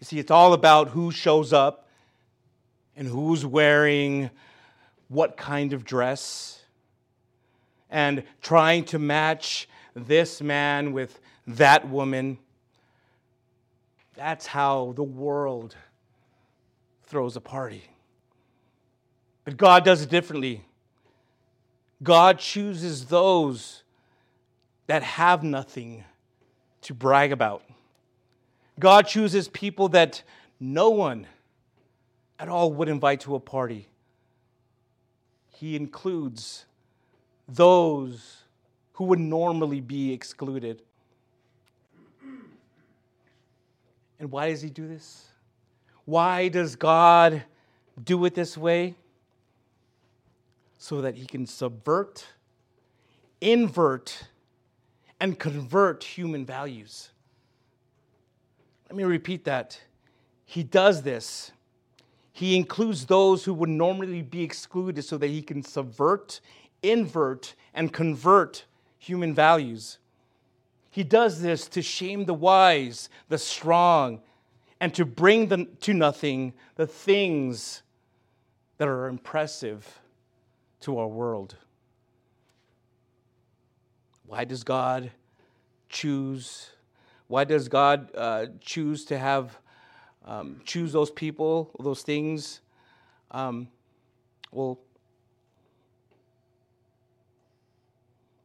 You 0.00 0.06
see, 0.06 0.18
it's 0.18 0.30
all 0.30 0.54
about 0.54 0.88
who 0.88 1.12
shows 1.12 1.52
up 1.52 1.88
and 2.96 3.06
who's 3.06 3.44
wearing 3.46 4.30
what 5.08 5.36
kind 5.36 5.72
of 5.72 5.84
dress 5.84 6.63
and 7.94 8.24
trying 8.42 8.84
to 8.84 8.98
match 8.98 9.68
this 9.94 10.42
man 10.42 10.92
with 10.92 11.20
that 11.46 11.88
woman. 11.88 12.38
That's 14.16 14.48
how 14.48 14.94
the 14.96 15.04
world 15.04 15.76
throws 17.04 17.36
a 17.36 17.40
party. 17.40 17.84
But 19.44 19.56
God 19.56 19.84
does 19.84 20.02
it 20.02 20.10
differently. 20.10 20.64
God 22.02 22.40
chooses 22.40 23.04
those 23.04 23.84
that 24.88 25.04
have 25.04 25.44
nothing 25.44 26.02
to 26.82 26.94
brag 26.94 27.30
about. 27.30 27.62
God 28.80 29.06
chooses 29.06 29.46
people 29.46 29.88
that 29.90 30.24
no 30.58 30.90
one 30.90 31.28
at 32.40 32.48
all 32.48 32.72
would 32.72 32.88
invite 32.88 33.20
to 33.20 33.36
a 33.36 33.40
party. 33.40 33.86
He 35.52 35.76
includes 35.76 36.64
those 37.48 38.42
who 38.92 39.04
would 39.04 39.18
normally 39.18 39.80
be 39.80 40.12
excluded. 40.12 40.82
And 44.18 44.30
why 44.30 44.50
does 44.50 44.62
he 44.62 44.70
do 44.70 44.86
this? 44.86 45.28
Why 46.04 46.48
does 46.48 46.76
God 46.76 47.42
do 48.02 48.24
it 48.24 48.34
this 48.34 48.56
way? 48.56 48.94
So 50.78 51.00
that 51.00 51.14
he 51.16 51.26
can 51.26 51.46
subvert, 51.46 52.26
invert, 53.40 54.28
and 55.20 55.38
convert 55.38 56.04
human 56.04 56.44
values. 56.44 57.10
Let 58.88 58.96
me 58.96 59.04
repeat 59.04 59.44
that. 59.44 59.80
He 60.44 60.62
does 60.62 61.02
this. 61.02 61.52
He 62.32 62.56
includes 62.56 63.06
those 63.06 63.44
who 63.44 63.54
would 63.54 63.68
normally 63.68 64.22
be 64.22 64.42
excluded 64.42 65.04
so 65.04 65.16
that 65.18 65.28
he 65.28 65.40
can 65.40 65.62
subvert, 65.62 66.40
invert, 66.90 67.54
and 67.72 67.92
convert 67.92 68.64
human 68.98 69.34
values. 69.34 69.98
He 70.90 71.02
does 71.02 71.42
this 71.42 71.66
to 71.68 71.82
shame 71.82 72.24
the 72.24 72.34
wise, 72.34 73.08
the 73.28 73.38
strong, 73.38 74.20
and 74.80 74.94
to 74.94 75.04
bring 75.04 75.48
them 75.48 75.68
to 75.80 75.92
nothing 75.92 76.52
the 76.76 76.86
things 76.86 77.82
that 78.78 78.88
are 78.88 79.08
impressive 79.08 80.00
to 80.80 80.98
our 80.98 81.08
world. 81.08 81.56
Why 84.26 84.44
does 84.44 84.64
God 84.64 85.10
choose? 85.88 86.70
Why 87.28 87.44
does 87.44 87.68
God 87.68 88.10
uh, 88.14 88.46
choose 88.60 89.04
to 89.06 89.18
have 89.18 89.58
um, 90.24 90.60
choose 90.64 90.92
those 90.92 91.10
people, 91.10 91.70
those 91.80 92.02
things? 92.02 92.60
Um, 93.30 93.68
well, 94.50 94.78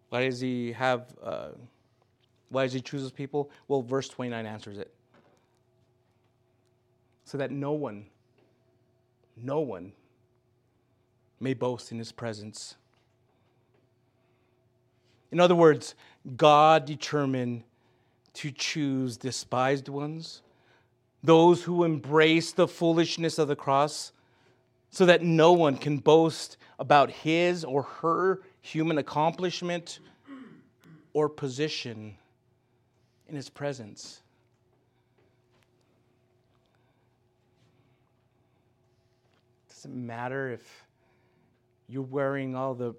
why 0.10 0.26
does 0.26 0.40
He 0.40 0.72
have? 0.74 1.14
Uh, 1.24 1.50
why 2.50 2.64
does 2.64 2.74
He 2.74 2.82
choose 2.82 3.02
those 3.04 3.12
people? 3.12 3.50
Well, 3.68 3.82
verse 3.82 4.10
twenty 4.10 4.32
nine 4.32 4.46
answers 4.46 4.78
it. 4.78 4.94
So 7.26 7.38
that 7.38 7.52
no 7.52 7.74
one, 7.74 8.06
no 9.38 9.60
one 9.60 9.92
may 11.40 11.54
boast 11.54 11.92
in 11.92 12.00
His 12.00 12.12
presence. 12.12 12.76
In 15.32 15.40
other 15.40 15.56
words, 15.56 15.94
God 16.36 16.86
determined 16.86 17.64
to 18.34 18.52
choose 18.52 19.16
despised 19.16 19.90
ones, 19.90 20.42
those 21.24 21.64
who 21.64 21.84
embrace 21.84 22.52
the 22.52 22.68
foolishness 22.68 23.38
of 23.38 23.48
the 23.48 23.56
cross, 23.56 24.12
so 24.90 25.06
that 25.06 25.22
no 25.22 25.52
one 25.52 25.78
can 25.78 26.00
boast 26.00 26.58
about 26.80 27.12
his 27.12 27.64
or 27.64 27.84
her 27.84 28.42
human 28.62 28.98
accomplishment 28.98 30.00
or 31.14 31.30
position 31.30 32.16
in 33.28 33.36
his 33.36 33.50
presence. 33.50 34.22
Doesn't 39.70 39.96
matter 39.96 40.52
if 40.52 40.86
you're 41.88 42.04
wearing 42.04 42.56
all 42.56 42.74
the 42.74 42.94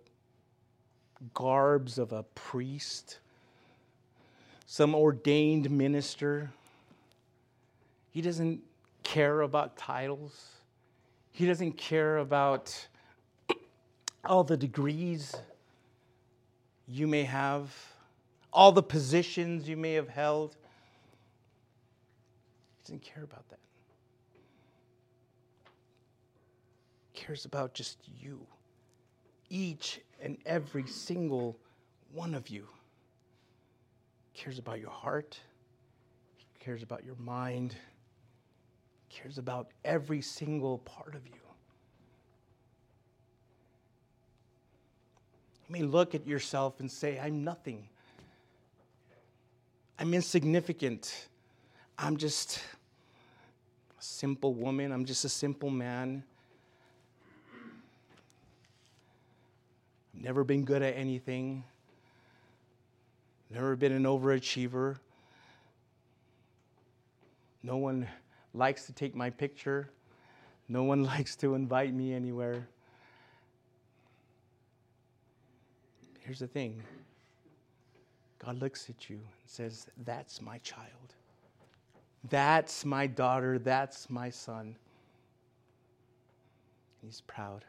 garbs 1.34 1.98
of 1.98 2.12
a 2.12 2.22
priest, 2.34 3.18
some 4.66 4.94
ordained 4.94 5.70
minister. 5.70 6.50
He 8.10 8.22
doesn't 8.22 8.62
care 9.02 9.42
about 9.42 9.76
titles. 9.76 10.48
He 11.32 11.46
doesn't 11.46 11.72
care 11.72 12.18
about 12.18 12.88
all 14.24 14.44
the 14.44 14.56
degrees 14.56 15.34
you 16.86 17.06
may 17.06 17.24
have, 17.24 17.74
all 18.52 18.72
the 18.72 18.82
positions 18.82 19.68
you 19.68 19.76
may 19.76 19.94
have 19.94 20.08
held. 20.08 20.56
He 22.76 22.82
doesn't 22.84 23.02
care 23.02 23.24
about 23.24 23.48
that. 23.50 23.58
He 27.12 27.20
cares 27.20 27.44
about 27.44 27.74
just 27.74 27.98
you 28.20 28.46
each 29.48 30.00
and 30.22 30.38
every 30.46 30.86
single 30.86 31.58
one 32.12 32.34
of 32.34 32.48
you 32.48 32.66
cares 34.32 34.58
about 34.58 34.80
your 34.80 34.90
heart, 34.90 35.38
cares 36.60 36.82
about 36.82 37.04
your 37.04 37.16
mind, 37.16 37.74
cares 39.10 39.38
about 39.38 39.68
every 39.84 40.22
single 40.22 40.78
part 40.78 41.14
of 41.14 41.26
you. 41.26 41.34
You 45.52 45.59
may 45.70 45.82
look 45.82 46.14
at 46.14 46.26
yourself 46.26 46.80
and 46.80 46.90
say, 46.90 47.18
I'm 47.20 47.44
nothing. 47.44 47.88
I'm 49.98 50.12
insignificant. 50.14 51.28
I'm 51.96 52.16
just 52.16 52.58
a 53.98 54.02
simple 54.02 54.52
woman. 54.52 54.90
I'm 54.90 55.04
just 55.04 55.24
a 55.24 55.28
simple 55.28 55.70
man. 55.70 56.24
I've 60.14 60.22
never 60.22 60.42
been 60.42 60.64
good 60.64 60.82
at 60.82 60.96
anything. 60.96 61.62
Never 63.50 63.76
been 63.76 63.92
an 63.92 64.04
overachiever. 64.04 64.96
No 67.62 67.76
one 67.76 68.08
likes 68.54 68.86
to 68.86 68.92
take 68.92 69.14
my 69.14 69.30
picture. 69.30 69.90
No 70.68 70.82
one 70.82 71.04
likes 71.14 71.36
to 71.36 71.54
invite 71.54 71.94
me 71.94 72.12
anywhere. 72.12 72.66
Here's 76.30 76.38
the 76.38 76.46
thing 76.46 76.80
God 78.38 78.60
looks 78.60 78.88
at 78.88 79.10
you 79.10 79.16
and 79.16 79.24
says, 79.46 79.88
That's 80.04 80.40
my 80.40 80.58
child. 80.58 81.16
That's 82.28 82.84
my 82.84 83.08
daughter. 83.08 83.58
That's 83.58 84.08
my 84.08 84.30
son. 84.30 84.76
He's 87.02 87.22
proud 87.22 87.64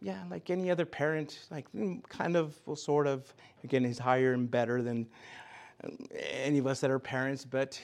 yeah, 0.00 0.22
like 0.30 0.48
any 0.48 0.70
other 0.70 0.86
parent, 0.86 1.46
like 1.50 1.66
mm, 1.72 2.02
kind 2.08 2.36
of, 2.36 2.54
well, 2.66 2.76
sort 2.76 3.06
of, 3.06 3.32
again, 3.62 3.84
he's 3.84 3.98
higher 3.98 4.32
and 4.32 4.50
better 4.50 4.82
than 4.82 5.06
um, 5.82 5.96
any 6.20 6.58
of 6.58 6.66
us 6.66 6.80
that 6.80 6.90
are 6.90 6.98
parents, 6.98 7.44
but 7.44 7.80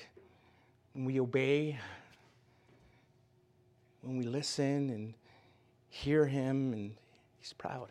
when 0.92 1.07
we 1.07 1.18
obey, 1.18 1.79
when 4.03 4.18
we 4.18 4.25
listen 4.25 4.90
and 4.90 5.14
hear 5.88 6.27
him, 6.27 6.75
and 6.75 6.92
he's 7.38 7.55
proud. 7.55 7.88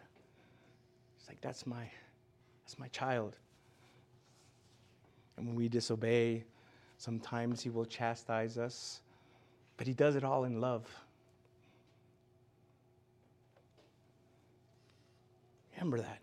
Like, 1.30 1.40
that's 1.42 1.66
my, 1.68 1.90
that's 2.66 2.78
my 2.80 2.88
child. 2.88 3.38
And 5.38 5.46
when 5.48 5.56
we 5.56 5.70
disobey, 5.70 6.44
sometimes 6.98 7.62
he 7.62 7.70
will 7.70 7.86
chastise 7.86 8.58
us, 8.58 9.02
but 9.78 9.88
he 9.88 9.94
does 9.94 10.16
it 10.16 10.24
all 10.26 10.44
in 10.44 10.60
love. 10.60 10.86
Remember 15.76 16.00
that. 16.00 16.20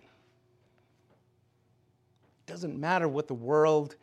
It 2.46 2.50
doesn't 2.50 2.78
matter 2.78 3.08
what 3.08 3.26
the 3.26 3.34
world 3.34 3.96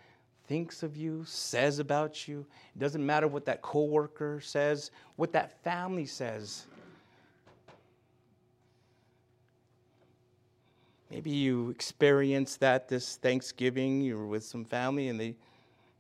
thinks 0.47 0.83
of 0.83 0.97
you, 0.97 1.23
says 1.25 1.79
about 1.79 2.27
you. 2.27 2.45
It 2.75 2.79
doesn't 2.79 3.05
matter 3.05 3.27
what 3.27 3.45
that 3.45 3.61
coworker 3.61 4.39
says, 4.41 4.89
what 5.15 5.31
that 5.33 5.63
family 5.63 6.05
says. 6.05 6.65
Maybe 11.13 11.29
you 11.29 11.69
experienced 11.69 12.59
that 12.61 12.87
this 12.87 13.17
Thanksgiving. 13.17 14.01
You 14.01 14.17
were 14.17 14.25
with 14.25 14.43
some 14.43 14.65
family, 14.65 15.09
and 15.09 15.19
they 15.19 15.35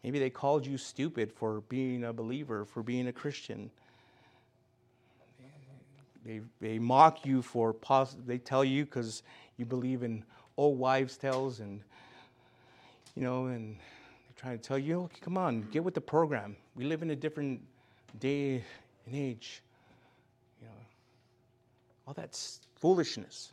maybe 0.03 0.17
they 0.17 0.31
called 0.31 0.65
you 0.65 0.75
stupid 0.75 1.31
for 1.31 1.61
being 1.69 2.05
a 2.05 2.11
believer, 2.11 2.65
for 2.65 2.81
being 2.81 3.07
a 3.07 3.13
Christian. 3.13 3.69
They, 6.25 6.41
they 6.59 6.79
mock 6.79 7.27
you 7.27 7.43
for 7.43 7.73
pos- 7.73 8.17
they 8.25 8.39
tell 8.39 8.63
you 8.65 8.85
because 8.85 9.21
you 9.57 9.65
believe 9.65 10.01
in 10.01 10.23
old 10.57 10.79
wives' 10.79 11.15
tales 11.15 11.59
and 11.59 11.79
you 13.15 13.21
know 13.21 13.45
and 13.47 13.75
they're 13.75 14.35
trying 14.35 14.57
to 14.57 14.67
tell 14.67 14.79
you 14.79 15.01
okay, 15.01 15.19
come 15.21 15.37
on 15.37 15.61
get 15.69 15.83
with 15.83 15.93
the 15.93 16.01
program. 16.01 16.55
We 16.75 16.85
live 16.85 17.03
in 17.03 17.11
a 17.11 17.15
different 17.15 17.61
day 18.19 18.63
and 19.05 19.15
age. 19.15 19.61
You 20.59 20.69
know 20.69 20.73
all 22.07 22.15
that's 22.15 22.61
foolishness 22.77 23.51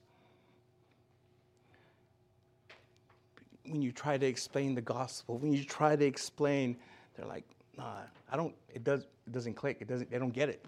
when 3.70 3.82
you 3.82 3.92
try 3.92 4.18
to 4.18 4.26
explain 4.26 4.74
the 4.74 4.80
gospel 4.80 5.38
when 5.38 5.52
you 5.52 5.64
try 5.64 5.96
to 5.96 6.04
explain 6.04 6.76
they're 7.16 7.26
like 7.26 7.44
nah 7.78 7.98
i 8.30 8.36
don't 8.36 8.54
it 8.74 8.84
does 8.84 9.00
it 9.26 9.32
doesn't 9.32 9.54
click 9.54 9.78
it 9.80 9.88
doesn't 9.88 10.10
they 10.10 10.18
don't 10.18 10.34
get 10.34 10.48
it 10.48 10.64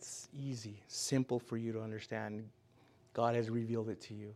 It's 0.00 0.28
easy, 0.34 0.80
simple 0.88 1.38
for 1.38 1.58
you 1.58 1.72
to 1.74 1.82
understand. 1.82 2.48
God 3.12 3.34
has 3.34 3.50
revealed 3.50 3.90
it 3.90 4.00
to 4.02 4.14
you. 4.14 4.34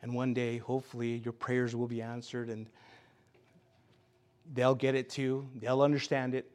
And 0.00 0.14
one 0.14 0.32
day, 0.32 0.56
hopefully, 0.56 1.20
your 1.22 1.34
prayers 1.34 1.76
will 1.76 1.86
be 1.86 2.00
answered 2.00 2.48
and 2.48 2.66
they'll 4.54 4.74
get 4.74 4.94
it 4.94 5.10
too. 5.10 5.46
They'll 5.60 5.82
understand 5.82 6.34
it. 6.34 6.50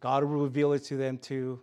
God 0.00 0.24
will 0.24 0.42
reveal 0.42 0.72
it 0.72 0.82
to 0.86 0.96
them 0.96 1.16
too. 1.16 1.60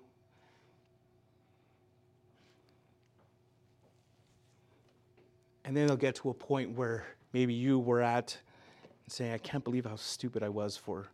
And 5.65 5.75
then 5.75 5.87
they'll 5.87 5.95
get 5.95 6.15
to 6.15 6.29
a 6.29 6.33
point 6.33 6.71
where 6.71 7.05
maybe 7.31 7.53
you 7.53 7.79
were 7.79 8.01
at 8.01 8.37
saying, 9.07 9.33
I 9.33 9.37
can't 9.37 9.63
believe 9.63 9.85
how 9.85 9.95
stupid 9.95 10.43
I 10.43 10.49
was 10.49 10.75
for 10.75 11.07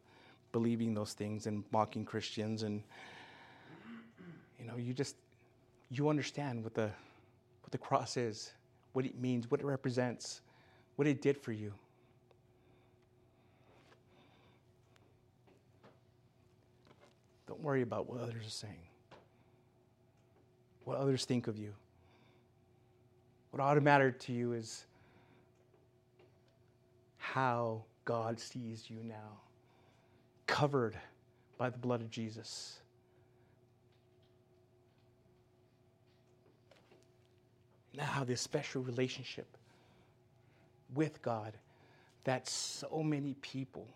believing 0.52 0.94
those 0.94 1.14
things 1.14 1.46
and 1.48 1.64
mocking 1.72 2.06
Christians. 2.06 2.64
And, 2.64 2.82
you 4.60 4.66
know, 4.66 4.78
you 4.78 4.94
just, 4.94 5.16
you 5.90 6.10
understand 6.10 6.64
what 6.64 6.74
the, 6.74 6.90
what 7.62 7.72
the 7.72 7.78
cross 7.78 8.18
is, 8.18 8.54
what 8.94 9.06
it 9.06 9.20
means, 9.20 9.50
what 9.52 9.60
it 9.60 9.66
represents, 9.66 10.42
what 10.96 11.08
it 11.08 11.22
did 11.22 11.38
for 11.38 11.52
you. 11.52 11.74
Don't 17.48 17.62
worry 17.62 17.82
about 17.82 18.08
what 18.08 18.22
others 18.22 18.46
are 18.46 18.50
saying, 18.50 18.88
what 20.84 20.98
others 20.98 21.26
think 21.26 21.48
of 21.48 21.58
you. 21.58 21.74
What 23.52 23.62
ought 23.62 23.76
to 23.76 23.82
matter 23.82 24.12
to 24.12 24.32
you 24.32 24.54
is 24.54 24.86
how 27.18 27.84
God 28.06 28.40
sees 28.40 28.90
you 28.90 28.98
now, 29.04 29.40
covered 30.48 30.98
by 31.58 31.70
the 31.70 31.78
blood 31.78 32.02
of 32.02 32.10
Jesus. 32.10 32.80
Now, 37.96 38.24
this 38.26 38.42
special 38.42 38.82
relationship 38.82 39.58
with 40.94 41.22
God 41.22 41.54
that 42.24 42.48
so 42.48 43.02
many 43.04 43.36
people, 43.42 43.88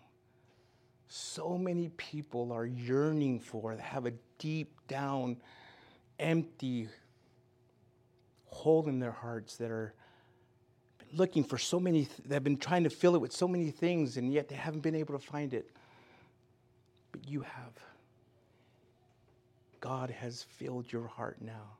so 1.08 1.58
many 1.58 1.90
people 1.98 2.52
are 2.52 2.66
yearning 2.66 3.40
for, 3.40 3.76
that 3.76 3.82
have 3.82 4.06
a 4.06 4.14
deep 4.40 4.76
down, 4.88 5.38
empty 6.20 6.88
hole 8.54 8.88
in 8.88 9.00
their 9.00 9.12
hearts 9.12 9.58
that 9.58 9.72
are 9.72 9.94
looking 11.14 11.44
for 11.44 11.58
so 11.58 11.80
many, 11.80 12.08
they've 12.26 12.44
been 12.44 12.58
trying 12.58 12.84
to 12.84 12.90
fill 12.90 13.16
it 13.16 13.22
with 13.22 13.34
so 13.34 13.48
many 13.48 13.72
things, 13.72 14.18
and 14.18 14.32
yet 14.32 14.48
they 14.48 14.56
haven't 14.56 14.82
been 14.82 14.96
able 14.96 15.18
to 15.18 15.26
find 15.26 15.54
it. 15.54 15.70
But 17.12 17.28
you 17.28 17.42
have. 17.42 17.74
God 19.80 20.10
has 20.10 20.44
filled 20.44 20.92
your 20.92 21.08
heart 21.08 21.38
now. 21.42 21.78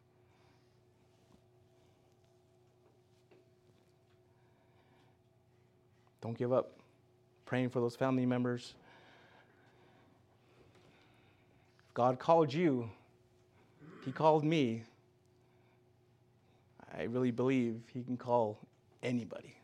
Don't 6.22 6.38
give 6.38 6.54
up 6.54 6.72
praying 7.46 7.70
for 7.70 7.80
those 7.80 7.96
family 7.96 8.26
members. 8.26 8.76
God 11.94 12.18
called 12.18 12.54
you, 12.54 12.90
He 14.06 14.12
called 14.12 14.44
me. 14.44 14.84
I 16.98 17.04
really 17.04 17.32
believe 17.32 17.82
He 17.94 18.04
can 18.04 18.18
call 18.18 18.60
anybody. 19.02 19.56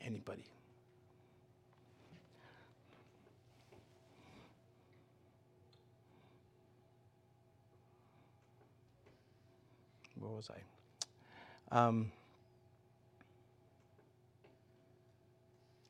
Anybody. 0.00 0.44
Where 10.18 10.30
was 10.30 10.50
I? 10.50 11.76
Um, 11.76 12.12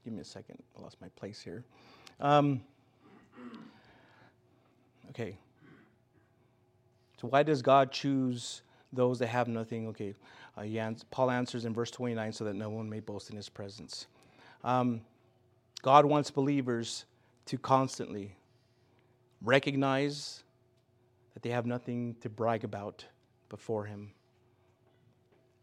give 0.05 0.13
me 0.13 0.21
a 0.21 0.25
second. 0.25 0.63
I 0.79 0.83
lost 0.83 1.01
my 1.01 1.09
place 1.17 1.41
here. 1.41 1.65
Um, 2.21 2.61
okay. 5.11 5.37
So, 7.21 7.29
why 7.29 7.43
does 7.43 7.61
God 7.61 7.91
choose 7.91 8.63
those 8.93 9.19
that 9.21 9.29
have 9.29 9.49
nothing? 9.49 9.89
Okay. 9.89 10.15
Uh, 10.57 10.63
ans- 10.63 11.05
Paul 11.11 11.31
answers 11.31 11.65
in 11.65 11.73
verse 11.75 11.91
29 11.91 12.33
so 12.33 12.45
that 12.45 12.55
no 12.55 12.71
one 12.71 12.89
may 12.89 13.01
boast 13.01 13.31
in 13.31 13.37
his 13.37 13.49
presence. 13.49 14.07
Um, 14.65 15.03
God 15.83 16.05
wants 16.05 16.31
believers 16.31 17.07
to 17.47 17.57
constantly 17.57 18.37
recognize 19.43 20.45
that 21.35 21.43
they 21.43 21.51
have 21.51 21.67
nothing 21.67 22.17
to 22.21 22.29
brag 22.29 22.65
about 22.65 23.05
before 23.49 23.85
Him. 23.85 24.13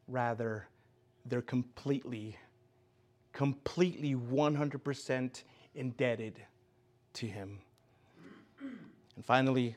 Rather, 0.08 0.68
they're 1.26 1.42
completely, 1.42 2.38
completely 3.34 4.16
100% 4.16 5.44
indebted 5.76 6.40
to 7.14 7.28
Him. 7.28 7.60
And 9.16 9.26
finally, 9.26 9.76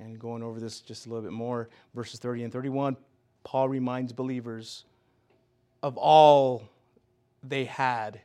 and 0.00 0.18
going 0.18 0.42
over 0.42 0.60
this 0.60 0.80
just 0.80 1.06
a 1.06 1.08
little 1.08 1.22
bit 1.22 1.32
more, 1.32 1.68
verses 1.94 2.20
30 2.20 2.44
and 2.44 2.52
31, 2.52 2.96
Paul 3.44 3.68
reminds 3.68 4.12
believers 4.12 4.84
of 5.82 5.96
all 5.96 6.62
they 7.42 7.64
had 7.64 8.20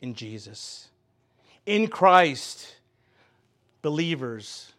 in 0.00 0.14
Jesus. 0.14 0.88
In 1.66 1.88
Christ, 1.88 2.76
believers, 3.82 4.72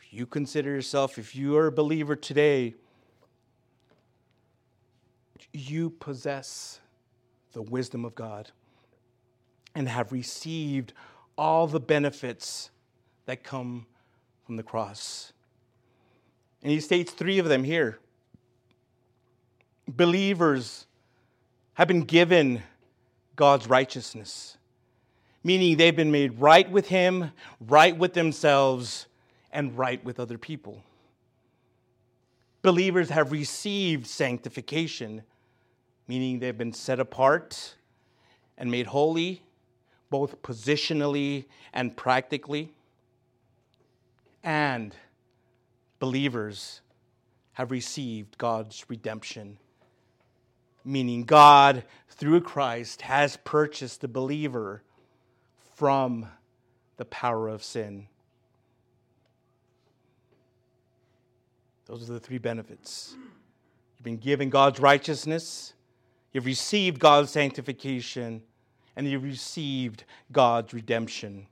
if 0.00 0.12
you 0.12 0.26
consider 0.26 0.70
yourself, 0.70 1.18
if 1.18 1.34
you 1.34 1.56
are 1.56 1.66
a 1.66 1.72
believer 1.72 2.16
today, 2.16 2.74
you 5.52 5.90
possess 5.90 6.80
the 7.52 7.62
wisdom 7.62 8.04
of 8.04 8.14
God 8.14 8.50
and 9.74 9.88
have 9.88 10.12
received 10.12 10.92
all 11.36 11.66
the 11.66 11.80
benefits 11.80 12.70
that 13.26 13.42
come 13.42 13.86
from 14.44 14.56
the 14.56 14.62
cross. 14.62 15.32
And 16.62 16.70
he 16.70 16.80
states 16.80 17.12
three 17.12 17.38
of 17.38 17.46
them 17.46 17.64
here 17.64 17.98
believers 19.86 20.86
have 21.74 21.88
been 21.88 22.02
given 22.02 22.62
God's 23.36 23.68
righteousness, 23.68 24.56
meaning 25.42 25.76
they've 25.76 25.94
been 25.94 26.12
made 26.12 26.40
right 26.40 26.70
with 26.70 26.88
Him, 26.88 27.32
right 27.60 27.96
with 27.96 28.14
themselves, 28.14 29.06
and 29.52 29.76
right 29.76 30.02
with 30.04 30.18
other 30.18 30.38
people. 30.38 30.82
Believers 32.62 33.10
have 33.10 33.30
received 33.30 34.06
sanctification, 34.06 35.22
meaning 36.08 36.38
they've 36.38 36.56
been 36.56 36.72
set 36.72 36.98
apart 36.98 37.74
and 38.56 38.70
made 38.70 38.86
holy, 38.86 39.42
both 40.10 40.40
positionally 40.42 41.44
and 41.72 41.96
practically. 41.96 42.72
And 44.44 44.94
believers 45.98 46.82
have 47.54 47.72
received 47.72 48.38
God's 48.38 48.84
redemption 48.88 49.58
meaning 50.84 51.24
God, 51.24 51.84
through 52.10 52.42
Christ, 52.42 53.02
has 53.02 53.38
purchased 53.44 54.02
the 54.02 54.08
believer 54.08 54.82
from 55.74 56.26
the 56.96 57.06
power 57.06 57.48
of 57.48 57.64
sin. 57.64 58.06
Those 61.86 62.08
are 62.08 62.12
the 62.12 62.20
three 62.20 62.38
benefits. 62.38 63.16
You've 63.96 64.04
been 64.04 64.18
given 64.18 64.50
God's 64.50 64.78
righteousness, 64.78 65.72
you've 66.32 66.46
received 66.46 67.00
God's 67.00 67.30
sanctification, 67.30 68.42
and 68.96 69.08
you've 69.08 69.24
received 69.24 70.04
God's 70.30 70.72
redemption. 70.72 71.46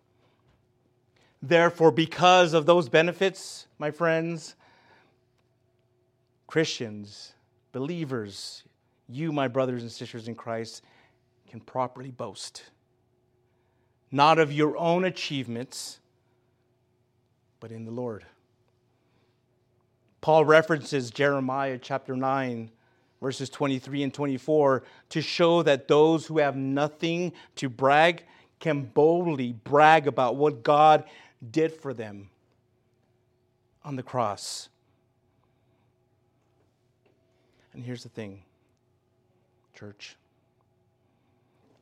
Therefore, 1.43 1.91
because 1.91 2.55
of 2.55 2.67
those 2.67 2.89
benefits, 2.89 3.67
my 3.79 3.91
friends, 3.91 4.55
Christians, 6.47 7.33
believers, 7.73 8.63
you, 9.09 9.33
my 9.33 9.49
brothers 9.49 9.83
and 9.83 9.91
sisters 9.91 10.29
in 10.29 10.37
Christ, 10.37 10.83
can 11.51 11.61
properly 11.61 12.13
boast. 12.13 12.63
Not 14.13 14.39
of 14.39 14.53
your 14.53 14.77
own 14.77 15.05
achievements, 15.05 15.99
but 17.59 17.73
in 17.73 17.85
the 17.85 17.91
Lord. 17.91 18.25
Paul 20.21 20.45
references 20.45 21.11
Jeremiah 21.11 21.79
chapter 21.83 22.15
9, 22.15 22.71
verses 23.21 23.51
23 23.51 24.05
and 24.05 24.15
24, 24.15 24.85
to 25.09 25.21
show 25.21 25.63
that 25.65 25.89
those 25.89 26.27
who 26.27 26.39
have 26.39 26.55
nothing 26.55 27.33
to 27.57 27.69
brag 27.69 28.23
can 28.61 28.83
boldly 28.83 29.53
brag 29.53 30.07
about 30.07 30.37
what 30.37 30.63
God 30.63 31.05
did 31.51 31.73
for 31.73 31.93
them 31.93 32.29
on 33.85 33.97
the 33.97 34.03
cross. 34.03 34.69
And 37.73 37.85
here's 37.85 38.03
the 38.03 38.09
thing 38.09 38.43
church. 39.75 40.17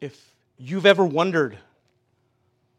If 0.01 0.35
you've 0.57 0.87
ever 0.87 1.05
wondered 1.05 1.59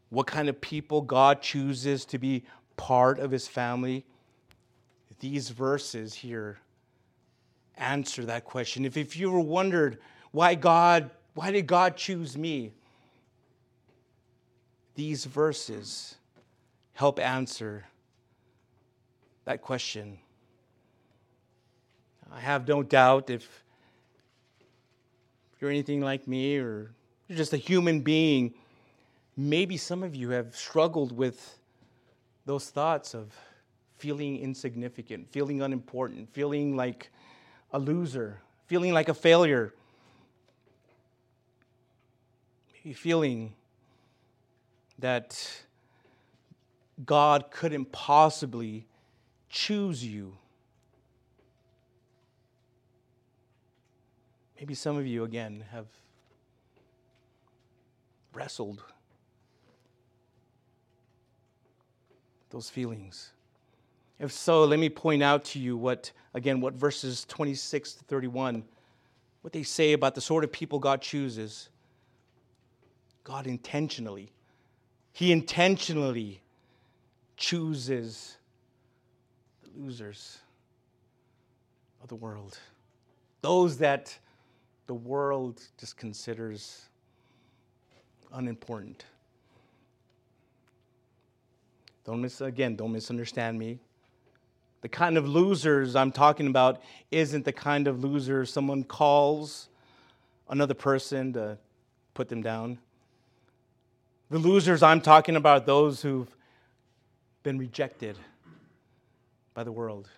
what 0.09 0.25
kind 0.27 0.49
of 0.49 0.59
people 0.59 1.01
God 1.01 1.41
chooses 1.41 2.05
to 2.05 2.17
be 2.17 2.43
part 2.77 3.19
of 3.19 3.29
his 3.29 3.47
family, 3.47 4.03
these 5.19 5.49
verses 5.49 6.13
here 6.13 6.57
answer 7.77 8.25
that 8.25 8.45
question. 8.45 8.85
If, 8.85 8.97
if 8.97 9.15
you 9.15 9.29
ever 9.29 9.39
wondered 9.39 9.99
why 10.31 10.55
God, 10.55 11.11
why 11.33 11.51
did 11.51 11.67
God 11.67 11.95
choose 11.95 12.37
me? 12.37 12.73
These 14.95 15.25
verses 15.25 16.15
help 17.01 17.17
answer 17.17 17.83
that 19.45 19.59
question. 19.59 20.19
I 22.31 22.39
have 22.39 22.67
no 22.67 22.83
doubt 22.83 23.31
if 23.31 23.63
you're 25.59 25.71
anything 25.71 26.01
like 26.01 26.27
me 26.27 26.59
or 26.59 26.91
you're 27.27 27.39
just 27.39 27.53
a 27.53 27.57
human 27.57 28.01
being, 28.01 28.53
maybe 29.35 29.77
some 29.77 30.03
of 30.03 30.13
you 30.13 30.29
have 30.29 30.55
struggled 30.55 31.11
with 31.11 31.57
those 32.45 32.69
thoughts 32.69 33.15
of 33.15 33.33
feeling 33.97 34.37
insignificant, 34.37 35.27
feeling 35.31 35.63
unimportant, 35.63 36.31
feeling 36.31 36.75
like 36.75 37.09
a 37.73 37.79
loser, 37.79 38.41
feeling 38.67 38.93
like 38.93 39.09
a 39.09 39.15
failure. 39.15 39.73
Maybe 42.75 42.93
feeling 42.93 43.55
that 44.99 45.63
God 47.05 47.51
couldn't 47.51 47.91
possibly 47.91 48.85
choose 49.49 50.03
you. 50.03 50.37
Maybe 54.59 54.73
some 54.75 54.97
of 54.97 55.07
you, 55.07 55.23
again, 55.23 55.65
have 55.71 55.87
wrestled 58.33 58.83
those 62.51 62.69
feelings. 62.69 63.31
If 64.19 64.31
so, 64.31 64.65
let 64.65 64.77
me 64.77 64.89
point 64.89 65.23
out 65.23 65.43
to 65.45 65.59
you 65.59 65.75
what, 65.75 66.11
again, 66.35 66.61
what 66.61 66.73
verses 66.75 67.25
26 67.27 67.93
to 67.93 68.03
31, 68.03 68.63
what 69.41 69.51
they 69.51 69.63
say 69.63 69.93
about 69.93 70.13
the 70.13 70.21
sort 70.21 70.43
of 70.43 70.51
people 70.51 70.77
God 70.77 71.01
chooses. 71.01 71.69
God 73.23 73.47
intentionally, 73.47 74.31
He 75.11 75.31
intentionally 75.31 76.41
chooses 77.37 78.37
the 79.63 79.69
losers 79.81 80.39
of 82.01 82.09
the 82.09 82.15
world, 82.15 82.57
those 83.41 83.77
that 83.77 84.17
the 84.87 84.93
world 84.93 85.61
just 85.77 85.97
considers 85.97 86.85
unimportant. 88.33 89.05
Don't 92.05 92.21
miss, 92.21 92.41
again, 92.41 92.75
don't 92.75 92.91
misunderstand 92.91 93.57
me. 93.59 93.79
The 94.81 94.89
kind 94.89 95.17
of 95.17 95.27
losers 95.27 95.95
I'm 95.95 96.11
talking 96.11 96.47
about 96.47 96.81
isn't 97.11 97.45
the 97.45 97.53
kind 97.53 97.87
of 97.87 98.03
loser 98.03 98.45
someone 98.45 98.83
calls 98.83 99.69
another 100.49 100.73
person 100.73 101.33
to 101.33 101.57
put 102.13 102.29
them 102.29 102.41
down. 102.41 102.79
The 104.31 104.39
losers 104.39 104.81
I'm 104.81 105.01
talking 105.01 105.35
about 105.35 105.65
those 105.65 106.01
who've 106.01 106.35
been 107.43 107.57
rejected 107.57 108.17
by 109.53 109.63
the 109.63 109.71
world. 109.71 110.09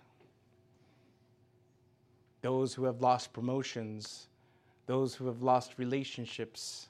Those 2.41 2.73
who 2.73 2.83
have 2.83 3.01
lost 3.01 3.31
promotions, 3.31 4.27
those 4.85 5.15
who 5.15 5.27
have 5.27 5.41
lost 5.41 5.75
relationships, 5.77 6.89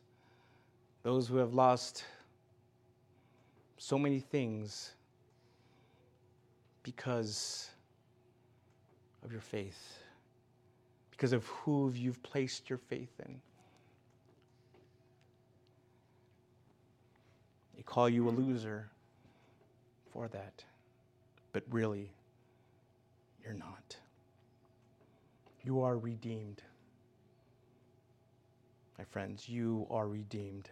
those 1.04 1.28
who 1.28 1.38
have 1.38 1.54
lost 1.54 2.04
so 3.78 4.00
many 4.00 4.20
things 4.20 4.94
because 6.82 7.70
of 9.24 9.32
your 9.32 9.42
faith, 9.42 10.00
because 11.12 11.34
of 11.34 11.46
who 11.46 11.92
you've 11.94 12.22
placed 12.24 12.70
your 12.70 12.80
faith 12.80 13.12
in. 13.26 13.40
They 17.76 17.84
call 17.84 18.10
you 18.10 18.28
a 18.28 18.32
loser 18.32 18.90
for 20.14 20.28
that, 20.28 20.64
but 21.52 21.64
really, 21.72 22.12
you're 23.44 23.54
not. 23.54 23.98
You 25.64 25.82
are 25.82 25.98
redeemed. 25.98 26.62
My 28.98 29.04
friends, 29.06 29.50
you 29.50 29.88
are 29.90 30.08
redeemed. 30.08 30.70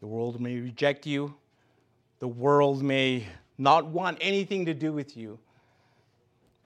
The 0.00 0.06
world 0.06 0.40
may 0.40 0.58
reject 0.58 1.06
you. 1.06 1.34
The 2.18 2.28
world 2.28 2.82
may 2.82 3.26
not 3.56 3.86
want 3.86 4.18
anything 4.20 4.66
to 4.66 4.74
do 4.74 4.92
with 4.92 5.16
you. 5.16 5.38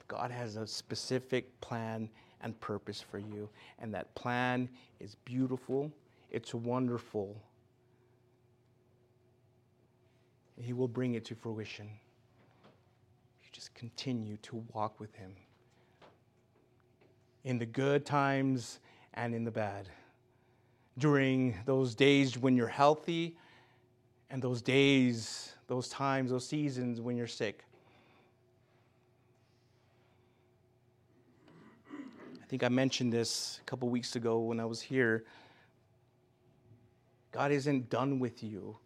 God 0.08 0.30
has 0.30 0.56
a 0.56 0.66
specific 0.66 1.60
plan 1.60 2.08
and 2.42 2.58
purpose 2.60 3.00
for 3.00 3.18
you. 3.18 3.48
And 3.78 3.92
that 3.94 4.14
plan 4.14 4.68
is 5.00 5.14
beautiful, 5.24 5.90
it's 6.30 6.54
wonderful. 6.54 7.36
He 10.58 10.72
will 10.72 10.88
bring 10.88 11.14
it 11.14 11.24
to 11.26 11.34
fruition. 11.34 11.88
You 13.42 13.48
just 13.52 13.74
continue 13.74 14.36
to 14.38 14.64
walk 14.72 15.00
with 15.00 15.14
Him 15.14 15.34
in 17.44 17.58
the 17.58 17.66
good 17.66 18.06
times 18.06 18.78
and 19.14 19.34
in 19.34 19.44
the 19.44 19.50
bad 19.50 19.88
during 20.98 21.56
those 21.64 21.94
days 21.94 22.38
when 22.38 22.56
you're 22.56 22.66
healthy 22.68 23.36
and 24.30 24.42
those 24.42 24.62
days, 24.62 25.52
those 25.66 25.88
times, 25.88 26.30
those 26.30 26.46
seasons 26.46 27.00
when 27.00 27.16
you're 27.16 27.26
sick. 27.26 27.64
I 31.90 32.46
think 32.48 32.62
I 32.62 32.68
mentioned 32.68 33.12
this 33.12 33.60
a 33.62 33.64
couple 33.64 33.88
weeks 33.88 34.16
ago 34.16 34.40
when 34.40 34.60
I 34.60 34.64
was 34.66 34.80
here. 34.82 35.24
God 37.30 37.50
isn't 37.50 37.88
done 37.88 38.18
with 38.18 38.42
you. 38.42 38.76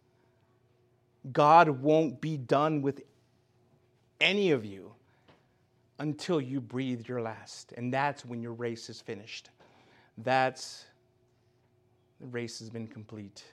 God 1.31 1.69
won't 1.69 2.21
be 2.21 2.37
done 2.37 2.81
with 2.81 3.01
any 4.19 4.51
of 4.51 4.65
you 4.65 4.91
until 5.99 6.39
you 6.39 6.61
breathe 6.61 7.07
your 7.07 7.21
last. 7.21 7.73
And 7.77 7.93
that's 7.93 8.25
when 8.25 8.41
your 8.41 8.53
race 8.53 8.89
is 8.89 9.01
finished. 9.01 9.49
That's 10.17 10.85
the 12.19 12.27
race 12.27 12.59
has 12.59 12.69
been 12.69 12.87
complete. 12.87 13.43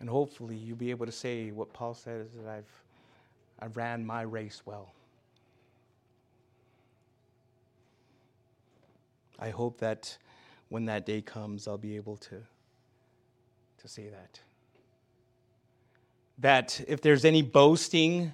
And 0.00 0.08
hopefully 0.08 0.56
you'll 0.56 0.76
be 0.76 0.90
able 0.90 1.06
to 1.06 1.12
say 1.12 1.50
what 1.50 1.72
Paul 1.72 1.94
says 1.94 2.28
that 2.42 2.48
I've 2.48 2.82
I 3.58 3.66
ran 3.66 4.04
my 4.04 4.22
race 4.22 4.62
well. 4.66 4.92
I 9.38 9.50
hope 9.50 9.78
that 9.78 10.16
when 10.68 10.86
that 10.86 11.06
day 11.06 11.22
comes, 11.22 11.68
I'll 11.68 11.78
be 11.78 11.96
able 11.96 12.16
to, 12.18 12.42
to 13.86 13.92
say 13.92 14.08
that. 14.08 14.40
That 16.38 16.84
if 16.88 17.00
there's 17.00 17.24
any 17.24 17.42
boasting, 17.42 18.32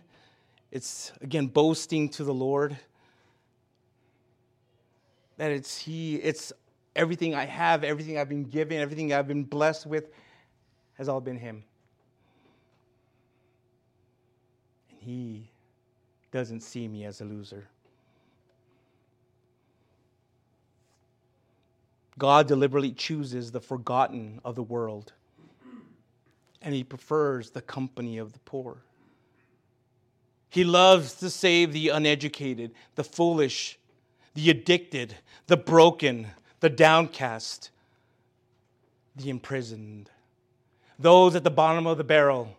it's 0.70 1.12
again 1.20 1.46
boasting 1.46 2.08
to 2.10 2.24
the 2.24 2.34
Lord. 2.34 2.76
That 5.36 5.52
it's 5.52 5.78
He, 5.78 6.16
it's 6.16 6.52
Everything 6.94 7.34
I 7.34 7.46
have, 7.46 7.84
everything 7.84 8.18
I've 8.18 8.28
been 8.28 8.44
given, 8.44 8.78
everything 8.78 9.14
I've 9.14 9.28
been 9.28 9.44
blessed 9.44 9.86
with 9.86 10.10
has 10.94 11.08
all 11.08 11.22
been 11.22 11.38
Him. 11.38 11.64
And 14.90 15.00
He 15.00 15.50
doesn't 16.32 16.60
see 16.60 16.86
me 16.86 17.04
as 17.06 17.22
a 17.22 17.24
loser. 17.24 17.66
God 22.18 22.46
deliberately 22.46 22.92
chooses 22.92 23.50
the 23.50 23.60
forgotten 23.60 24.38
of 24.44 24.54
the 24.54 24.62
world, 24.62 25.14
and 26.62 26.74
He 26.74 26.84
prefers 26.84 27.50
the 27.50 27.62
company 27.62 28.18
of 28.18 28.32
the 28.32 28.38
poor. 28.40 28.78
He 30.48 30.64
loves 30.64 31.14
to 31.14 31.30
save 31.30 31.72
the 31.72 31.88
uneducated, 31.88 32.72
the 32.94 33.04
foolish, 33.04 33.78
the 34.34 34.50
addicted, 34.50 35.16
the 35.46 35.56
broken, 35.56 36.28
the 36.60 36.70
downcast, 36.70 37.70
the 39.16 39.30
imprisoned, 39.30 40.10
those 40.98 41.34
at 41.34 41.44
the 41.44 41.50
bottom 41.50 41.86
of 41.86 41.98
the 41.98 42.04
barrel, 42.04 42.56